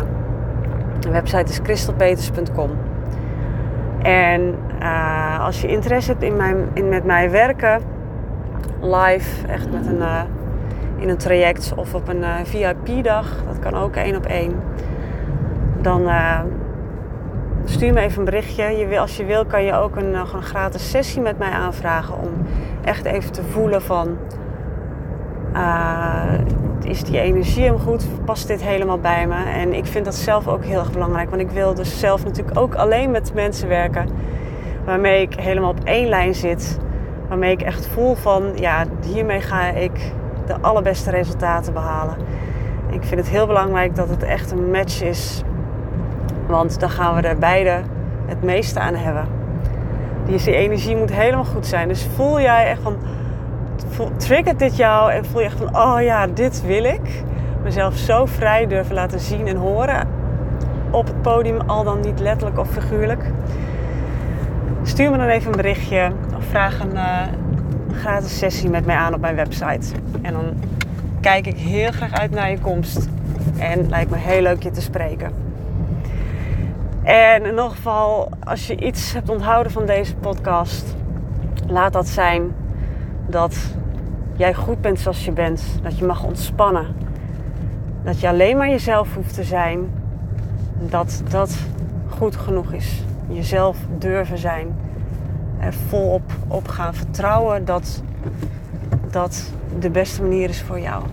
De 1.00 1.10
website 1.12 1.52
is 1.52 1.62
kristelpeters.com. 1.62 2.70
En 4.02 4.56
uh, 4.82 5.46
als 5.46 5.62
je 5.62 5.68
interesse 5.68 6.12
hebt 6.12 6.24
in, 6.24 6.36
mijn, 6.36 6.70
in 6.74 6.90
met 6.90 7.04
mij 7.04 7.32
werken, 7.32 7.82
live, 8.82 9.48
echt 9.48 9.72
met 9.72 9.88
een, 9.88 9.98
uh, 9.98 10.22
in 11.04 11.10
een 11.10 11.18
traject 11.18 11.74
of 11.76 11.94
op 11.94 12.08
een 12.08 12.22
uh, 12.22 12.36
VIP-dag, 12.44 13.28
dat 13.48 13.60
kan 13.60 13.74
ook 13.74 13.96
één 13.96 14.16
op 14.16 14.26
één, 14.26 14.54
dan 15.82 16.10
stuur 17.66 17.94
me 17.94 18.00
even 18.00 18.20
een 18.20 18.26
berichtje. 18.26 18.64
Je 18.64 18.88
wil, 18.88 19.00
als 19.00 19.18
je 19.18 19.26
wil, 19.26 19.46
kan 19.46 19.64
je 19.64 19.74
ook 19.74 19.96
een, 19.96 20.14
een 20.14 20.44
gratis 20.44 20.90
sessie 20.90 21.22
met 21.22 21.38
mij 21.38 21.50
aanvragen 21.50 22.18
om 22.18 22.32
echt 22.84 23.06
even 23.06 23.32
te 23.32 23.44
voelen 23.44 23.82
van 23.82 24.18
uh, 25.54 26.34
is 26.84 27.04
die 27.04 27.20
energie 27.20 27.64
hem 27.64 27.80
goed? 27.80 28.06
Past 28.26 28.48
dit 28.48 28.64
helemaal 28.64 29.00
bij 29.00 29.28
me? 29.28 29.44
En 29.44 29.74
ik 29.74 29.86
vind 29.86 30.06
dat 30.06 30.16
zelf 30.16 30.48
ook 30.48 30.64
heel 30.64 30.80
erg 30.80 30.92
belangrijk. 30.92 31.30
Want 31.30 31.42
ik 31.42 31.50
wil 31.50 31.74
dus 31.74 32.00
zelf 32.00 32.24
natuurlijk 32.24 32.60
ook 32.60 32.76
alleen 32.76 33.12
met 33.12 33.34
mensen 33.34 33.68
werken. 33.68 34.08
Waarmee 34.86 35.22
ik 35.22 35.34
helemaal 35.34 35.70
op 35.70 35.84
één 35.84 36.10
lijn 36.10 36.36
zit. 36.36 36.80
Waarmee 37.28 37.52
ik 37.52 37.62
echt 37.62 37.88
voel 37.88 38.16
van, 38.16 38.52
ja, 38.56 38.84
hiermee 39.06 39.42
ga 39.42 39.70
ik 39.70 40.14
de 40.46 40.56
allerbeste 40.62 41.10
resultaten 41.10 41.74
behalen. 41.74 42.16
Ik 42.90 43.04
vind 43.04 43.20
het 43.20 43.30
heel 43.30 43.48
belangrijk 43.48 43.96
dat 43.96 44.10
het 44.10 44.24
echt 44.24 44.52
een 44.52 44.72
match 44.72 45.02
is. 45.02 45.44
Want 46.48 46.80
dan 46.80 46.90
gaan 46.90 47.16
we 47.16 47.22
er 47.22 47.38
beide 47.38 47.82
het 48.26 48.44
meeste 48.44 48.80
aan 48.80 48.96
hebben. 48.96 49.28
Die 50.26 50.56
energie 50.56 50.96
moet 50.96 51.14
helemaal 51.14 51.46
goed 51.46 51.66
zijn. 51.66 51.88
Dus 51.88 52.08
voel 52.16 52.42
jij 52.42 52.70
echt 52.70 52.82
van 52.82 52.98
triggert 54.18 54.60
dit 54.60 54.76
jou 54.76 55.12
en 55.12 55.26
voel 55.26 55.40
je 55.40 55.46
echt 55.46 55.58
van, 55.58 55.78
oh 55.78 56.02
ja, 56.02 56.28
dit 56.28 56.66
wil 56.66 56.84
ik. 56.84 57.24
Mezelf 57.64 57.96
zo 57.96 58.26
vrij 58.26 58.68
durven 58.68 58.96
laten 58.96 59.20
zien 59.20 59.48
en 59.48 59.56
horen 59.56 60.08
op 60.92 61.08
het 61.08 61.22
podium, 61.22 61.62
al 61.62 61.84
dan 61.84 62.00
niet 62.00 62.20
letterlijk 62.20 62.60
of 62.60 62.70
figuurlijk. 62.70 63.32
Stuur 64.84 65.12
me 65.12 65.18
dan 65.18 65.28
even 65.28 65.52
een 65.52 65.58
berichtje 65.58 66.12
of 66.38 66.44
vraag 66.46 66.80
een 66.80 66.94
uh, 66.94 67.22
gratis 67.94 68.38
sessie 68.38 68.70
met 68.70 68.86
mij 68.86 68.96
aan 68.96 69.14
op 69.14 69.22
mijn 69.22 69.36
website. 69.36 69.96
En 70.22 70.34
dan 70.34 70.54
kijk 71.22 71.48
ik 71.48 71.58
heel 71.58 71.92
graag 71.92 72.14
uit 72.14 72.32
naar 72.32 72.50
je 72.50 72.60
komst. 72.60 73.10
En 73.58 73.90
lijkt 73.90 74.12
me 74.12 74.18
heel 74.18 74.42
leuk 74.42 74.64
je 74.64 74.72
te 74.72 74.82
spreken. 74.82 75.32
En 77.04 77.44
in 77.44 77.50
ieder 77.50 77.70
geval, 77.70 78.30
als 78.44 78.68
je 78.68 78.76
iets 78.76 79.14
hebt 79.14 79.30
onthouden 79.30 79.72
van 79.72 79.86
deze 79.86 80.16
podcast, 80.16 80.96
laat 81.68 81.94
dat 81.94 82.08
zijn 82.08 82.56
dat 83.28 83.58
jij 84.36 84.54
goed 84.54 84.82
bent 84.82 85.00
zoals 85.00 85.26
je 85.26 85.32
bent. 85.32 85.64
Dat 85.82 85.98
je 85.98 86.06
mag 86.06 86.24
ontspannen. 86.24 86.96
Dat 88.04 88.20
je 88.20 88.28
alleen 88.28 88.58
maar 88.58 88.70
jezelf 88.70 89.16
hoeft 89.16 89.34
te 89.34 89.44
zijn. 89.44 89.92
Dat 90.80 91.24
dat 91.30 91.58
goed 92.10 92.36
genoeg 92.36 92.72
is. 92.72 93.04
Jezelf 93.28 93.78
durven 93.98 94.38
zijn. 94.38 94.76
Er 95.66 95.74
volop 95.74 96.32
op 96.48 96.68
gaan 96.68 96.94
vertrouwen 96.94 97.66
dat 97.66 98.02
dat 99.12 99.52
de 99.80 99.90
beste 99.90 100.22
manier 100.22 100.50
is 100.50 100.62
voor 100.62 100.80
jou. 100.80 101.04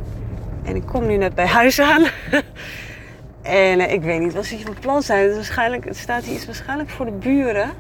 En 0.63 0.77
ik 0.77 0.87
kom 0.87 1.07
nu 1.07 1.17
net 1.17 1.35
bij 1.35 1.47
huis 1.47 1.81
aan. 1.81 2.03
en 3.43 3.81
eh, 3.81 3.93
ik 3.93 4.03
weet 4.03 4.21
niet 4.21 4.35
wat 4.35 4.45
ze 4.45 4.55
hier 4.55 4.65
van 4.65 4.77
plan 4.81 5.03
zijn. 5.03 5.27
Het, 5.27 5.35
waarschijnlijk, 5.35 5.89
staat 5.91 6.25
hier 6.25 6.35
iets 6.35 6.47
waarschijnlijk 6.47 6.91
voor 6.91 7.05
de 7.05 7.13
buren. 7.13 7.71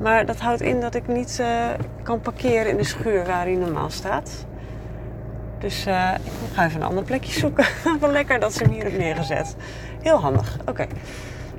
Maar 0.00 0.26
dat 0.26 0.40
houdt 0.40 0.60
in 0.60 0.80
dat 0.80 0.94
ik 0.94 1.08
niet 1.08 1.38
uh, 1.40 1.66
kan 2.02 2.20
parkeren 2.20 2.70
in 2.70 2.76
de 2.76 2.84
schuur 2.84 3.26
waar 3.26 3.44
hij 3.44 3.54
normaal 3.54 3.90
staat. 3.90 4.46
Dus 5.58 5.86
uh, 5.86 6.10
ik 6.24 6.54
ga 6.54 6.64
even 6.64 6.80
een 6.80 6.86
ander 6.86 7.04
plekje 7.04 7.40
zoeken. 7.40 7.66
Wel 8.00 8.10
lekker 8.10 8.40
dat 8.40 8.52
ze 8.52 8.62
hem 8.62 8.72
hier 8.72 8.82
hebben 8.82 9.00
neergezet. 9.00 9.56
Heel 10.02 10.20
handig. 10.20 10.56
Oké. 10.66 10.86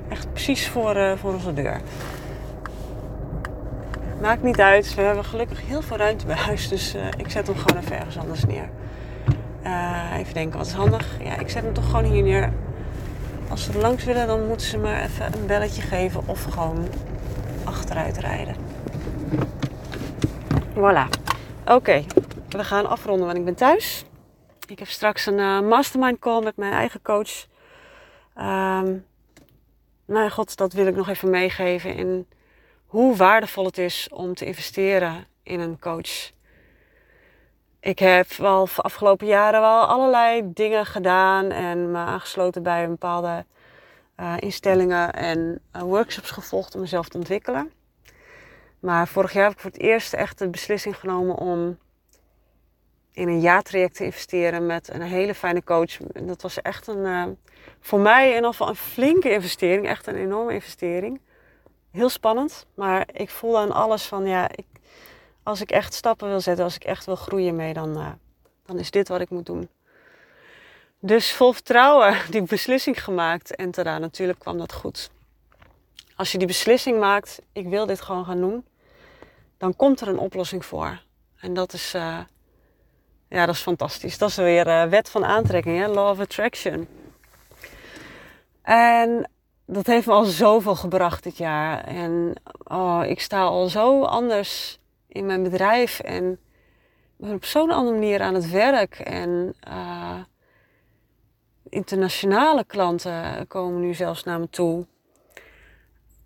Echt 0.08 0.32
precies 0.32 0.68
voor, 0.68 1.18
voor 1.18 1.32
onze 1.32 1.54
deur. 1.54 1.80
Maakt 4.24 4.42
niet 4.42 4.60
uit. 4.60 4.94
We 4.94 5.02
hebben 5.02 5.24
gelukkig 5.24 5.66
heel 5.66 5.82
veel 5.82 5.96
ruimte 5.96 6.26
bij 6.26 6.36
huis. 6.36 6.68
Dus 6.68 6.94
ik 7.16 7.30
zet 7.30 7.46
hem 7.46 7.56
gewoon 7.56 7.82
even 7.82 7.96
ergens 7.96 8.18
anders 8.18 8.44
neer. 8.44 8.68
even 10.18 10.34
denken, 10.34 10.58
wat 10.58 10.66
is 10.66 10.72
handig? 10.72 11.22
Ja, 11.22 11.38
ik 11.38 11.48
zet 11.48 11.62
hem 11.62 11.72
toch 11.72 11.84
gewoon 11.84 12.04
hier 12.04 12.22
neer. 12.22 12.52
Als 13.48 13.64
ze 13.64 13.72
er 13.72 13.78
langs 13.78 14.04
willen, 14.04 14.26
dan 14.26 14.46
moeten 14.46 14.66
ze 14.66 14.78
me 14.78 15.00
even 15.00 15.34
een 15.34 15.46
belletje 15.46 15.82
geven. 15.82 16.22
Of 16.26 16.44
gewoon 16.44 16.88
achteruit 17.64 18.16
rijden. 18.16 18.56
Voilà. 20.74 21.08
Oké, 21.64 22.04
we 22.48 22.64
gaan 22.64 22.88
afronden, 22.88 23.26
want 23.26 23.38
ik 23.38 23.44
ben 23.44 23.54
thuis. 23.54 24.04
Ik 24.66 24.78
heb 24.78 24.88
straks 24.88 25.26
een 25.26 25.38
uh, 25.38 25.60
mastermind 25.60 26.18
call 26.18 26.42
met 26.42 26.56
mijn 26.56 26.72
eigen 26.72 27.02
coach. 27.02 27.46
Um, 28.36 29.04
nou 30.04 30.30
god, 30.30 30.56
dat 30.56 30.72
wil 30.72 30.86
ik 30.86 30.96
nog 30.96 31.08
even 31.08 31.30
meegeven 31.30 31.94
in 31.94 32.26
hoe 32.94 33.16
waardevol 33.16 33.64
het 33.64 33.78
is 33.78 34.08
om 34.12 34.34
te 34.34 34.44
investeren 34.44 35.26
in 35.42 35.60
een 35.60 35.78
coach. 35.78 36.32
Ik 37.80 37.98
heb 37.98 38.32
wel 38.32 38.64
de 38.64 38.82
afgelopen 38.82 39.26
jaren 39.26 39.60
wel 39.60 39.86
allerlei 39.86 40.52
dingen 40.52 40.86
gedaan 40.86 41.50
en 41.50 41.90
me 41.90 41.98
aangesloten 41.98 42.62
bij 42.62 42.88
bepaalde 42.88 43.44
uh, 44.20 44.34
instellingen 44.38 45.12
en 45.12 45.60
uh, 45.76 45.82
workshops 45.82 46.30
gevolgd 46.30 46.74
om 46.74 46.80
mezelf 46.80 47.08
te 47.08 47.16
ontwikkelen. 47.16 47.72
Maar 48.80 49.08
vorig 49.08 49.32
jaar 49.32 49.44
heb 49.44 49.52
ik 49.52 49.60
voor 49.60 49.70
het 49.70 49.80
eerst 49.80 50.12
echt 50.12 50.38
de 50.38 50.48
beslissing 50.48 50.96
genomen 50.96 51.36
om 51.36 51.78
in 53.12 53.28
een 53.28 53.40
jaartraject 53.40 53.96
te 53.96 54.04
investeren 54.04 54.66
met 54.66 54.88
een 54.92 55.02
hele 55.02 55.34
fijne 55.34 55.64
coach. 55.64 55.96
Dat 56.22 56.42
was 56.42 56.62
echt 56.62 56.86
een, 56.86 57.04
uh, 57.04 57.24
voor 57.80 58.00
mij 58.00 58.28
in 58.28 58.34
ieder 58.34 58.50
geval 58.50 58.68
een 58.68 58.76
flinke 58.76 59.32
investering, 59.32 59.86
echt 59.86 60.06
een 60.06 60.16
enorme 60.16 60.52
investering. 60.52 61.20
Heel 61.94 62.08
spannend, 62.08 62.66
maar 62.74 63.08
ik 63.12 63.30
voel 63.30 63.58
aan 63.58 63.72
alles 63.72 64.02
van 64.02 64.26
ja, 64.26 64.48
ik, 64.50 64.66
als 65.42 65.60
ik 65.60 65.70
echt 65.70 65.94
stappen 65.94 66.28
wil 66.28 66.40
zetten, 66.40 66.64
als 66.64 66.74
ik 66.74 66.84
echt 66.84 67.06
wil 67.06 67.16
groeien 67.16 67.56
mee, 67.56 67.72
dan, 67.72 68.18
dan 68.66 68.78
is 68.78 68.90
dit 68.90 69.08
wat 69.08 69.20
ik 69.20 69.30
moet 69.30 69.46
doen. 69.46 69.68
Dus 70.98 71.32
vol 71.32 71.52
vertrouwen 71.52 72.16
die 72.30 72.42
beslissing 72.42 73.04
gemaakt 73.04 73.56
en 73.56 73.70
tada, 73.70 73.98
natuurlijk 73.98 74.38
kwam 74.38 74.58
dat 74.58 74.72
goed. 74.72 75.10
Als 76.16 76.32
je 76.32 76.38
die 76.38 76.46
beslissing 76.46 77.00
maakt, 77.00 77.42
ik 77.52 77.66
wil 77.66 77.86
dit 77.86 78.00
gewoon 78.00 78.24
gaan 78.24 78.40
doen, 78.40 78.66
dan 79.58 79.76
komt 79.76 80.00
er 80.00 80.08
een 80.08 80.18
oplossing 80.18 80.64
voor. 80.64 81.02
En 81.40 81.54
dat 81.54 81.72
is, 81.72 81.94
uh, 81.94 82.18
ja, 83.28 83.46
dat 83.46 83.54
is 83.54 83.60
fantastisch. 83.60 84.18
Dat 84.18 84.28
is 84.28 84.36
weer 84.36 84.66
uh, 84.66 84.84
wet 84.84 85.08
van 85.08 85.24
aantrekking, 85.24 85.78
hè? 85.78 85.86
law 85.86 86.10
of 86.10 86.20
attraction. 86.20 86.88
En 88.62 89.28
dat 89.66 89.86
heeft 89.86 90.06
me 90.06 90.12
al 90.12 90.24
zoveel 90.24 90.74
gebracht 90.74 91.22
dit 91.22 91.36
jaar. 91.36 91.84
En 91.84 92.32
oh, 92.64 93.02
ik 93.06 93.20
sta 93.20 93.42
al 93.42 93.68
zo 93.68 94.02
anders 94.02 94.78
in 95.08 95.26
mijn 95.26 95.42
bedrijf 95.42 96.00
en 96.00 96.38
ben 97.16 97.34
op 97.34 97.44
zo'n 97.44 97.70
andere 97.70 97.96
manier 97.96 98.20
aan 98.20 98.34
het 98.34 98.50
werk. 98.50 98.98
En 98.98 99.54
uh, 99.68 100.18
internationale 101.68 102.64
klanten 102.64 103.46
komen 103.46 103.80
nu 103.80 103.94
zelfs 103.94 104.24
naar 104.24 104.40
me 104.40 104.48
toe. 104.50 104.86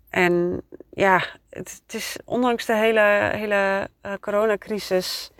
En 0.09 0.61
ja, 0.89 1.23
het, 1.49 1.81
is 1.87 2.17
ondanks 2.25 2.65
de 2.65 2.75
hele, 2.75 3.29
hele 3.33 3.89
uh, 4.05 4.13
coronacrisis, 4.19 5.31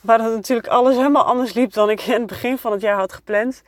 waar 0.00 0.20
het 0.20 0.32
natuurlijk 0.32 0.68
alles 0.68 0.96
helemaal 0.96 1.24
anders 1.24 1.52
liep 1.52 1.72
dan 1.72 1.90
ik 1.90 2.00
in 2.00 2.12
het 2.12 2.26
begin 2.26 2.58
van 2.58 2.72
het 2.72 2.80
jaar 2.80 2.98
had 2.98 3.12
gepland, 3.12 3.62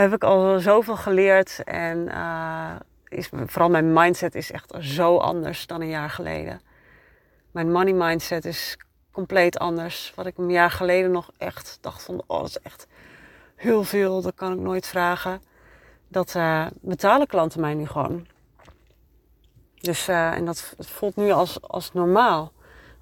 heb 0.00 0.12
ik 0.12 0.24
al 0.24 0.58
zoveel 0.58 0.96
geleerd. 0.96 1.64
En 1.64 1.98
uh, 2.08 2.74
is, 3.08 3.28
vooral 3.46 3.70
mijn 3.70 3.92
mindset 3.92 4.34
is 4.34 4.50
echt 4.50 4.74
zo 4.80 5.16
anders 5.16 5.66
dan 5.66 5.80
een 5.80 5.88
jaar 5.88 6.10
geleden. 6.10 6.60
Mijn 7.50 7.72
money 7.72 7.92
mindset 7.92 8.44
is 8.44 8.76
compleet 9.12 9.58
anders. 9.58 10.12
Wat 10.14 10.26
ik 10.26 10.38
een 10.38 10.50
jaar 10.50 10.70
geleden 10.70 11.10
nog 11.10 11.30
echt 11.38 11.78
dacht 11.80 12.02
van, 12.02 12.22
oh 12.26 12.40
dat 12.40 12.48
is 12.48 12.58
echt 12.58 12.86
heel 13.54 13.84
veel, 13.84 14.22
dat 14.22 14.34
kan 14.34 14.52
ik 14.52 14.58
nooit 14.58 14.86
vragen. 14.86 15.42
Dat 16.08 16.34
uh, 16.34 16.66
betalen 16.80 17.26
klanten 17.26 17.60
mij 17.60 17.74
nu 17.74 17.86
gewoon. 17.86 18.26
Dus, 19.80 20.08
uh, 20.08 20.32
en 20.32 20.44
dat 20.44 20.74
voelt 20.78 21.16
nu 21.16 21.30
als, 21.30 21.62
als 21.62 21.92
normaal. 21.92 22.52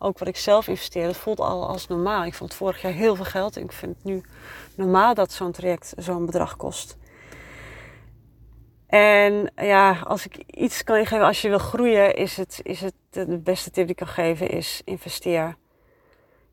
Ook 0.04 0.18
wat 0.18 0.28
ik 0.28 0.36
zelf 0.36 0.68
investeer, 0.68 1.06
dat 1.06 1.16
voelt 1.16 1.40
al 1.40 1.68
als 1.68 1.86
normaal. 1.86 2.24
Ik 2.24 2.34
vond 2.34 2.54
vorig 2.54 2.82
jaar 2.82 2.92
heel 2.92 3.14
veel 3.16 3.24
geld. 3.24 3.56
Ik 3.56 3.72
vind 3.72 3.94
het 3.96 4.04
nu 4.04 4.22
normaal 4.74 5.14
dat 5.14 5.32
zo'n 5.32 5.52
traject 5.52 5.92
zo'n 5.96 6.26
bedrag 6.26 6.56
kost. 6.56 6.96
En 8.86 9.52
ja, 9.56 9.98
als 10.00 10.26
ik 10.26 10.36
iets 10.36 10.84
kan 10.84 11.06
geven 11.06 11.26
als 11.26 11.42
je 11.42 11.48
wil 11.48 11.58
groeien, 11.58 12.14
is 12.14 12.36
het, 12.36 12.60
is 12.62 12.80
het 12.80 12.94
de 13.10 13.38
beste 13.38 13.70
tip 13.70 13.86
die 13.86 13.94
ik 13.94 13.96
kan 13.96 14.14
geven, 14.14 14.48
is 14.48 14.82
investeer. 14.84 15.56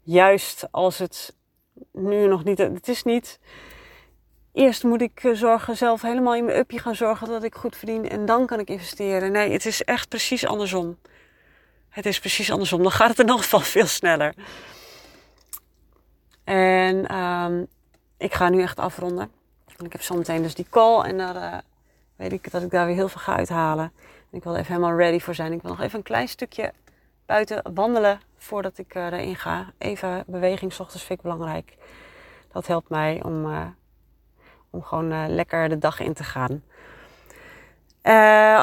Juist 0.02 0.68
als 0.72 0.98
het 0.98 1.36
nu 1.92 2.28
nog 2.28 2.44
niet, 2.44 2.58
het 2.58 2.88
is 2.88 3.04
niet, 3.04 3.40
eerst 4.54 4.84
moet 4.84 5.02
ik 5.02 5.30
zorgen, 5.34 5.78
zelf 5.78 6.02
helemaal 6.02 6.36
in 6.36 6.46
mijn 6.46 6.58
upje 6.58 6.80
gaan 6.80 6.96
zorgen 6.96 7.28
dat 7.28 7.44
ik 7.44 7.56
goed 7.56 7.76
verdien 7.76 8.10
en 8.10 8.26
dan 8.26 8.46
kan 8.46 8.60
ik 8.60 8.70
investeren. 8.70 9.32
Nee, 9.32 9.52
het 9.52 9.66
is 9.66 9.84
echt 9.84 10.10
precies 10.10 10.46
andersom. 10.46 10.98
Het 11.92 12.06
is 12.06 12.20
precies 12.20 12.52
andersom. 12.52 12.82
Dan 12.82 12.92
gaat 12.92 13.10
het 13.10 13.20
in 13.20 13.26
ieder 13.26 13.42
geval 13.42 13.60
veel 13.60 13.86
sneller. 13.86 14.34
En 16.44 17.16
um, 17.16 17.68
ik 18.18 18.34
ga 18.34 18.50
nu 18.50 18.62
echt 18.62 18.80
afronden. 18.80 19.32
En 19.78 19.86
ik 19.86 19.92
heb 19.92 20.02
zometeen 20.02 20.42
dus 20.42 20.56
die 20.56 20.68
call 20.70 21.04
en 21.04 21.18
daar 21.18 21.36
uh, 21.36 21.58
weet 22.16 22.32
ik 22.32 22.52
dat 22.52 22.62
ik 22.62 22.72
daar 22.72 22.86
weer 22.86 22.96
heel 22.96 23.10
veel 23.10 23.22
ga 23.22 23.36
uithalen. 23.36 23.92
En 24.32 24.38
ik 24.38 24.44
wil 24.44 24.54
er 24.54 24.60
even 24.60 24.74
helemaal 24.74 24.98
ready 24.98 25.20
voor 25.20 25.36
zijn. 25.36 25.52
Ik 25.52 25.62
wil 25.62 25.72
nog 25.72 25.82
even 25.82 25.98
een 25.98 26.04
klein 26.04 26.28
stukje 26.28 26.74
buiten 27.26 27.74
wandelen 27.74 28.22
voordat 28.38 28.78
ik 28.78 28.96
uh, 28.96 29.06
erin 29.06 29.36
ga. 29.36 29.72
Even 29.78 30.24
beweging, 30.28 30.74
s 30.74 30.80
ochtends 30.80 31.04
vind 31.06 31.20
ik 31.20 31.26
belangrijk. 31.26 31.78
Dat 32.52 32.68
helpt 32.68 32.90
mij 32.90 33.24
om, 33.24 33.46
uh, 33.46 33.66
om 34.70 34.84
gewoon 34.84 35.36
lekker 35.36 35.70
de 35.70 35.78
dag 35.78 36.00
in 36.00 36.14
te 36.14 36.24
gaan. 36.24 36.64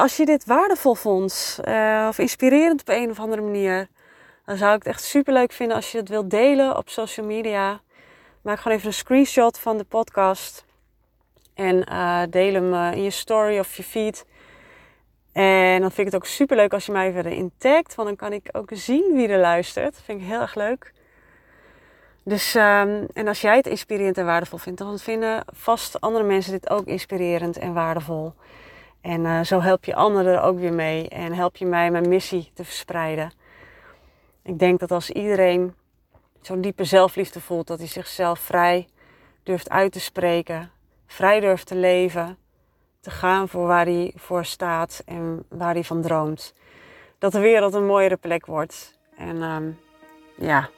Als 0.01 0.17
je 0.17 0.25
dit 0.25 0.45
waardevol 0.45 0.95
vond 0.95 1.59
of 2.07 2.19
inspirerend 2.19 2.81
op 2.81 2.89
een 2.89 3.09
of 3.09 3.19
andere 3.19 3.41
manier, 3.41 3.87
dan 4.45 4.57
zou 4.57 4.75
ik 4.75 4.83
het 4.83 4.93
echt 4.93 5.03
super 5.03 5.33
leuk 5.33 5.51
vinden 5.51 5.75
als 5.75 5.91
je 5.91 5.97
het 5.97 6.09
wilt 6.09 6.29
delen 6.29 6.77
op 6.77 6.89
social 6.89 7.25
media. 7.25 7.81
Maak 8.41 8.59
gewoon 8.59 8.77
even 8.77 8.89
een 8.89 8.93
screenshot 8.93 9.59
van 9.59 9.77
de 9.77 9.83
podcast. 9.83 10.65
En 11.53 11.85
uh, 11.91 12.21
deel 12.29 12.53
hem 12.53 12.93
in 12.93 13.03
je 13.03 13.09
story 13.09 13.59
of 13.59 13.75
je 13.75 13.83
feed. 13.83 14.25
En 15.31 15.81
dan 15.81 15.91
vind 15.91 16.07
ik 16.07 16.13
het 16.13 16.15
ook 16.15 16.25
super 16.25 16.55
leuk 16.55 16.73
als 16.73 16.85
je 16.85 16.91
mij 16.91 17.11
verder 17.11 17.31
intagt. 17.31 17.95
Want 17.95 18.07
dan 18.07 18.17
kan 18.17 18.33
ik 18.33 18.49
ook 18.51 18.69
zien 18.73 19.13
wie 19.13 19.27
er 19.27 19.39
luistert. 19.39 19.93
Dat 19.93 20.03
vind 20.03 20.21
ik 20.21 20.27
heel 20.27 20.41
erg 20.41 20.55
leuk. 20.55 20.93
Dus, 22.23 22.55
um, 22.55 23.07
en 23.13 23.27
als 23.27 23.41
jij 23.41 23.55
het 23.55 23.67
inspirerend 23.67 24.17
en 24.17 24.25
waardevol 24.25 24.57
vindt, 24.57 24.79
dan 24.79 24.99
vinden 24.99 25.43
vast 25.53 26.01
andere 26.01 26.23
mensen 26.23 26.51
dit 26.51 26.69
ook 26.69 26.85
inspirerend 26.85 27.57
en 27.57 27.73
waardevol. 27.73 28.33
En 29.01 29.25
uh, 29.25 29.41
zo 29.41 29.61
help 29.61 29.85
je 29.85 29.95
anderen 29.95 30.33
er 30.33 30.41
ook 30.41 30.59
weer 30.59 30.73
mee. 30.73 31.09
En 31.09 31.33
help 31.33 31.55
je 31.55 31.65
mij 31.65 31.91
mijn 31.91 32.09
missie 32.09 32.51
te 32.53 32.63
verspreiden. 32.63 33.31
Ik 34.43 34.59
denk 34.59 34.79
dat 34.79 34.91
als 34.91 35.09
iedereen 35.09 35.73
zo'n 36.41 36.61
diepe 36.61 36.83
zelfliefde 36.83 37.41
voelt, 37.41 37.67
dat 37.67 37.79
hij 37.79 37.87
zichzelf 37.87 38.39
vrij 38.39 38.87
durft 39.43 39.69
uit 39.69 39.91
te 39.91 39.99
spreken, 39.99 40.71
vrij 41.07 41.39
durft 41.39 41.67
te 41.67 41.75
leven, 41.75 42.37
te 42.99 43.09
gaan 43.09 43.49
voor 43.49 43.67
waar 43.67 43.85
hij 43.85 44.13
voor 44.15 44.45
staat 44.45 45.01
en 45.05 45.45
waar 45.49 45.73
hij 45.73 45.83
van 45.83 46.01
droomt. 46.01 46.53
Dat 47.17 47.31
de 47.31 47.39
wereld 47.39 47.73
een 47.73 47.85
mooiere 47.85 48.17
plek 48.17 48.45
wordt. 48.45 48.97
En 49.17 49.41
um, 49.41 49.79
ja, 50.35 50.69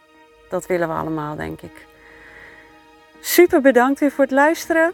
dat 0.49 0.65
willen 0.65 0.87
we 0.87 0.93
allemaal, 0.93 1.35
denk 1.35 1.61
ik. 1.61 1.87
Super 3.19 3.61
bedankt 3.61 3.99
weer 3.99 4.11
voor 4.11 4.23
het 4.23 4.33
luisteren. 4.33 4.93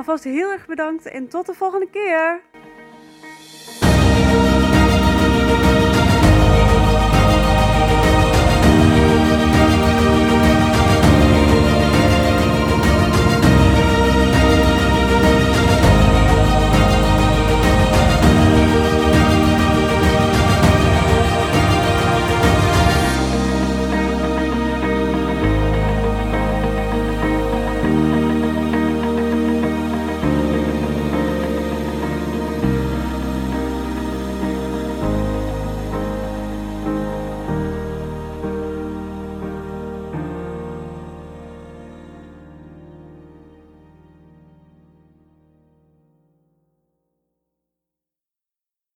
Alvast 0.00 0.24
heel 0.24 0.50
erg 0.50 0.66
bedankt 0.66 1.06
en 1.06 1.28
tot 1.28 1.46
de 1.46 1.54
volgende 1.54 1.90
keer! 1.90 2.40